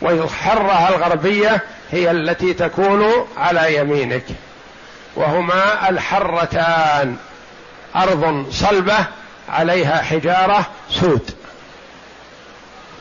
والحرة 0.00 0.88
الغربية 0.88 1.60
هي 1.90 2.10
التي 2.10 2.54
تكون 2.54 3.26
على 3.36 3.76
يمينك. 3.76 4.24
وهما 5.16 5.88
الحرتان. 5.90 7.16
أرض 7.96 8.46
صلبة 8.50 9.06
عليها 9.48 10.02
حجارة 10.02 10.66
سود. 10.90 11.30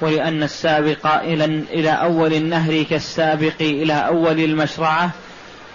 ولأن 0.03 0.43
السابق 0.43 1.07
إلى 1.07 1.45
إلى 1.45 1.89
أول 1.89 2.33
النهر 2.33 2.83
كالسابق 2.83 3.53
إلى 3.61 3.93
أول 3.93 4.39
المشرعة 4.39 5.09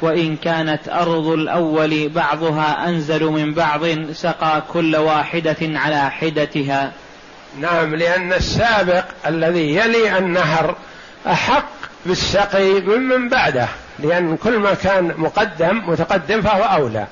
وإن 0.03 0.37
كانت 0.37 0.89
أرض 0.89 1.27
الأول 1.27 2.09
بعضها 2.09 2.89
أنزل 2.89 3.25
من 3.25 3.55
بعض 3.55 3.81
سقى 4.13 4.63
كل 4.73 4.97
واحدة 4.97 5.57
على 5.63 6.11
حدتها. 6.11 6.93
نعم 7.61 7.95
لأن 7.95 8.33
السابق 8.33 9.05
الذي 9.27 9.77
يلي 9.77 10.19
النهر 10.19 10.77
أحق 11.27 11.69
بالسقي 12.07 12.81
ممن 12.81 13.29
بعده 13.29 13.69
لأن 13.99 14.37
كل 14.37 14.59
ما 14.59 14.75
كان 14.75 15.15
مقدم 15.17 15.83
متقدم 15.87 16.43
فهو 16.43 16.63
أولى. 16.63 17.07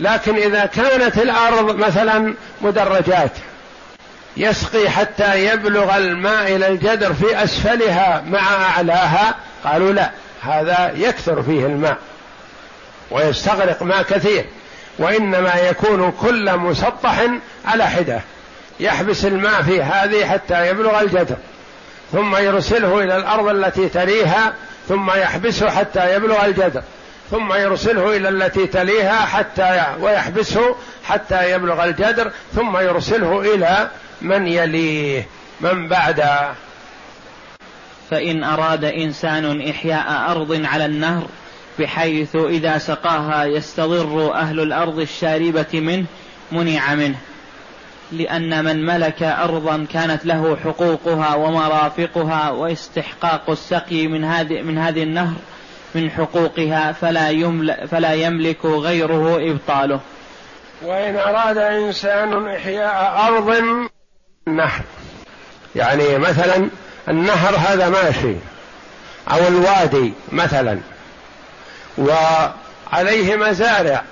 لكن 0.00 0.36
إذا 0.36 0.66
كانت 0.66 1.18
الأرض 1.18 1.76
مثلا 1.76 2.34
مدرجات 2.60 3.32
يسقي 4.36 4.90
حتى 4.90 5.46
يبلغ 5.46 5.96
الماء 5.96 6.56
إلى 6.56 6.68
الجدر 6.68 7.14
في 7.14 7.44
أسفلها 7.44 8.24
مع 8.26 8.54
أعلاها. 8.54 9.34
قالوا 9.64 9.92
لا 9.92 10.10
هذا 10.42 10.92
يكثر 10.96 11.42
فيه 11.42 11.66
الماء 11.66 11.96
ويستغرق 13.10 13.82
ماء 13.82 14.02
كثير 14.02 14.44
وإنما 14.98 15.54
يكون 15.54 16.12
كل 16.20 16.56
مسطح 16.56 17.26
على 17.64 17.86
حدة 17.86 18.20
يحبس 18.80 19.24
الماء 19.24 19.62
في 19.62 19.82
هذه 19.82 20.26
حتى 20.26 20.68
يبلغ 20.68 21.00
الجدر 21.00 21.36
ثم 22.12 22.36
يرسله 22.36 23.00
إلى 23.02 23.16
الأرض 23.16 23.48
التي 23.48 23.88
تليها 23.88 24.54
ثم 24.88 25.10
يحبسه 25.10 25.70
حتى 25.70 26.14
يبلغ 26.14 26.44
الجدر 26.44 26.82
ثم 27.30 27.52
يرسله 27.52 28.16
إلى 28.16 28.28
التي 28.28 28.66
تليها 28.66 29.20
حتى 29.20 29.82
ويحبسه 30.00 30.76
حتى 31.04 31.50
يبلغ 31.52 31.84
الجدر 31.84 32.30
ثم 32.54 32.76
يرسله 32.76 33.54
إلى 33.54 33.88
من 34.22 34.46
يليه 34.46 35.26
من 35.60 35.88
بعده 35.88 36.52
فإن 38.10 38.44
أراد 38.44 38.84
إنسان 38.84 39.68
إحياء 39.68 40.30
أرض 40.30 40.62
على 40.64 40.86
النهر 40.86 41.26
بحيث 41.78 42.36
إذا 42.36 42.78
سقاها 42.78 43.44
يستضر 43.44 44.34
أهل 44.34 44.60
الأرض 44.60 44.98
الشاربة 44.98 45.66
منه 45.74 46.04
منع 46.52 46.94
منه. 46.94 47.18
لأن 48.12 48.64
من 48.64 48.86
ملك 48.86 49.22
أرضا 49.22 49.86
كانت 49.92 50.26
له 50.26 50.56
حقوقها 50.64 51.34
ومرافقها 51.34 52.50
واستحقاق 52.50 53.50
السقي 53.50 54.06
من 54.06 54.24
هذه 54.24 54.62
من 54.62 54.78
هذه 54.78 55.02
النهر 55.02 55.34
من 55.94 56.10
حقوقها 56.10 56.92
فلا 56.92 57.30
يملك 57.30 57.84
فلا 57.84 58.12
يملك 58.12 58.64
غيره 58.64 59.50
إبطاله. 59.50 60.00
وإن 60.82 61.16
أراد 61.16 61.58
إنسان 61.58 62.48
إحياء 62.48 63.26
أرض 63.28 63.62
النهر. 64.48 64.80
يعني 65.76 66.18
مثلا 66.18 66.68
النهر 67.08 67.56
هذا 67.56 67.88
ماشي 67.88 68.36
أو 69.30 69.48
الوادي 69.48 70.12
مثلا 70.32 70.78
وعليه 71.98 73.36
مزارع 73.36 74.02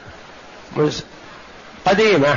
قديمة. 1.87 2.37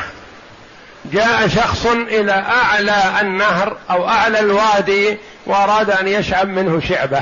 جاء 1.05 1.47
شخص 1.47 1.85
إلى 1.85 2.31
أعلى 2.31 3.21
النهر 3.21 3.77
أو 3.89 4.07
أعلى 4.09 4.39
الوادي 4.39 5.17
وأراد 5.45 5.89
أن 5.89 6.07
يشعب 6.07 6.47
منه 6.47 6.79
شعبة 6.79 7.21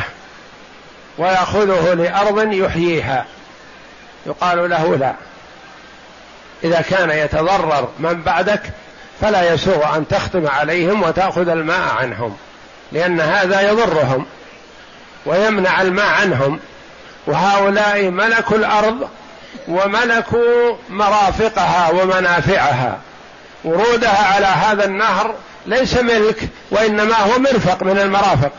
ويأخذه 1.17 1.93
لأرض 1.93 2.53
يحييها. 2.53 3.25
يقال 4.25 4.69
له 4.69 4.95
لا. 4.95 5.13
إذا 6.63 6.81
كان 6.81 7.09
يتضرر 7.09 7.89
من 7.99 8.21
بعدك 8.21 8.61
فلا 9.21 9.53
يسوغ 9.53 9.95
أن 9.95 10.07
تختم 10.07 10.47
عليهم 10.47 11.03
وتأخذ 11.03 11.49
الماء 11.49 11.95
عنهم 11.99 12.37
لأن 12.91 13.19
هذا 13.19 13.61
يضرهم 13.61 14.25
ويمنع 15.25 15.81
الماء 15.81 16.05
عنهم. 16.05 16.59
وهؤلاء 17.27 18.09
ملكوا 18.09 18.57
الأرض 18.57 19.09
وملكوا 19.67 20.75
مرافقها 20.89 21.89
ومنافعها. 21.91 22.97
ورودها 23.63 24.33
على 24.33 24.45
هذا 24.45 24.85
النهر 24.85 25.35
ليس 25.65 25.97
ملك 25.97 26.49
وإنما 26.71 27.15
هو 27.15 27.39
مرفق 27.39 27.83
من 27.83 27.99
المرافق 27.99 28.51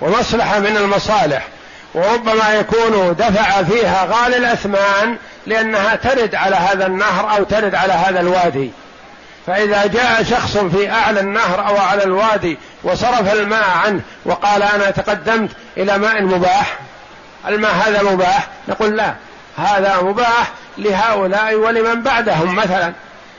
ومصلحة 0.00 0.58
من 0.58 0.76
المصالح. 0.76 1.48
وربما 1.94 2.54
يكون 2.54 3.16
دفع 3.18 3.62
فيها 3.62 4.06
غالي 4.10 4.36
الأثمان 4.36 5.16
لأنها 5.46 5.96
ترد 5.96 6.34
على 6.34 6.56
هذا 6.56 6.86
النهر 6.86 7.36
أو 7.36 7.44
ترد 7.44 7.74
على 7.74 7.92
هذا 7.92 8.20
الوادي. 8.20 8.70
فإذا 9.46 9.86
جاء 9.86 10.22
شخص 10.22 10.56
في 10.56 10.90
أعلى 10.90 11.20
النهر 11.20 11.68
أو 11.68 11.76
على 11.76 12.04
الوادي 12.04 12.58
وصرف 12.82 13.32
الماء 13.32 13.68
عنه 13.84 14.00
وقال 14.24 14.62
أنا 14.62 14.90
تقدمت 14.90 15.50
إلى 15.76 15.98
ماء 15.98 16.22
مباح 16.22 16.78
الماء 17.48 17.72
هذا 17.72 18.02
مباح؟ 18.02 18.48
نقول 18.68 18.96
لا 18.96 19.14
هذا 19.56 20.02
مباح 20.02 20.52
لهؤلاء 20.78 21.54
ولمن 21.54 22.02
بعدهم 22.02 22.54
مثلا 22.54 22.92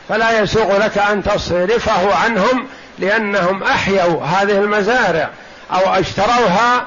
فلا 0.10 0.40
يسوغ 0.40 0.78
لك 0.78 0.98
أن 0.98 1.24
تصرفه 1.24 2.16
عنهم 2.16 2.68
لأنهم 3.00 3.64
أحيوا 3.64 4.24
هذه 4.24 4.58
المزارع 4.58 5.30
أو 5.74 5.94
أشتروها 5.94 6.86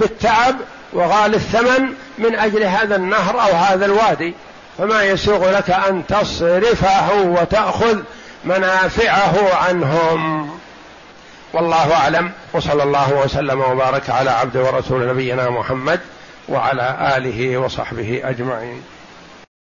بالتعب 0.00 0.56
وغالي 0.92 1.36
الثمن 1.36 1.92
من 2.18 2.38
أجل 2.38 2.62
هذا 2.62 2.96
النهر 2.96 3.40
أو 3.42 3.52
هذا 3.52 3.86
الوادي. 3.86 4.34
فما 4.78 5.02
يسوغ 5.02 5.50
لك 5.50 5.70
أن 5.70 6.06
تصرفه 6.06 7.14
وتأخذ 7.22 7.98
منافعه 8.44 9.54
عنهم. 9.54 10.50
والله 11.52 11.94
أعلم. 11.94 12.32
وصلى 12.52 12.82
الله 12.82 13.14
وسلم 13.14 13.60
وبارك 13.60 14.10
على 14.10 14.30
عبد 14.30 14.56
ورسول 14.56 15.08
نبينا 15.08 15.50
محمد 15.50 16.00
وعلى 16.48 17.14
آله 17.16 17.58
وصحبه 17.58 18.20
أجمعين. 18.24 18.82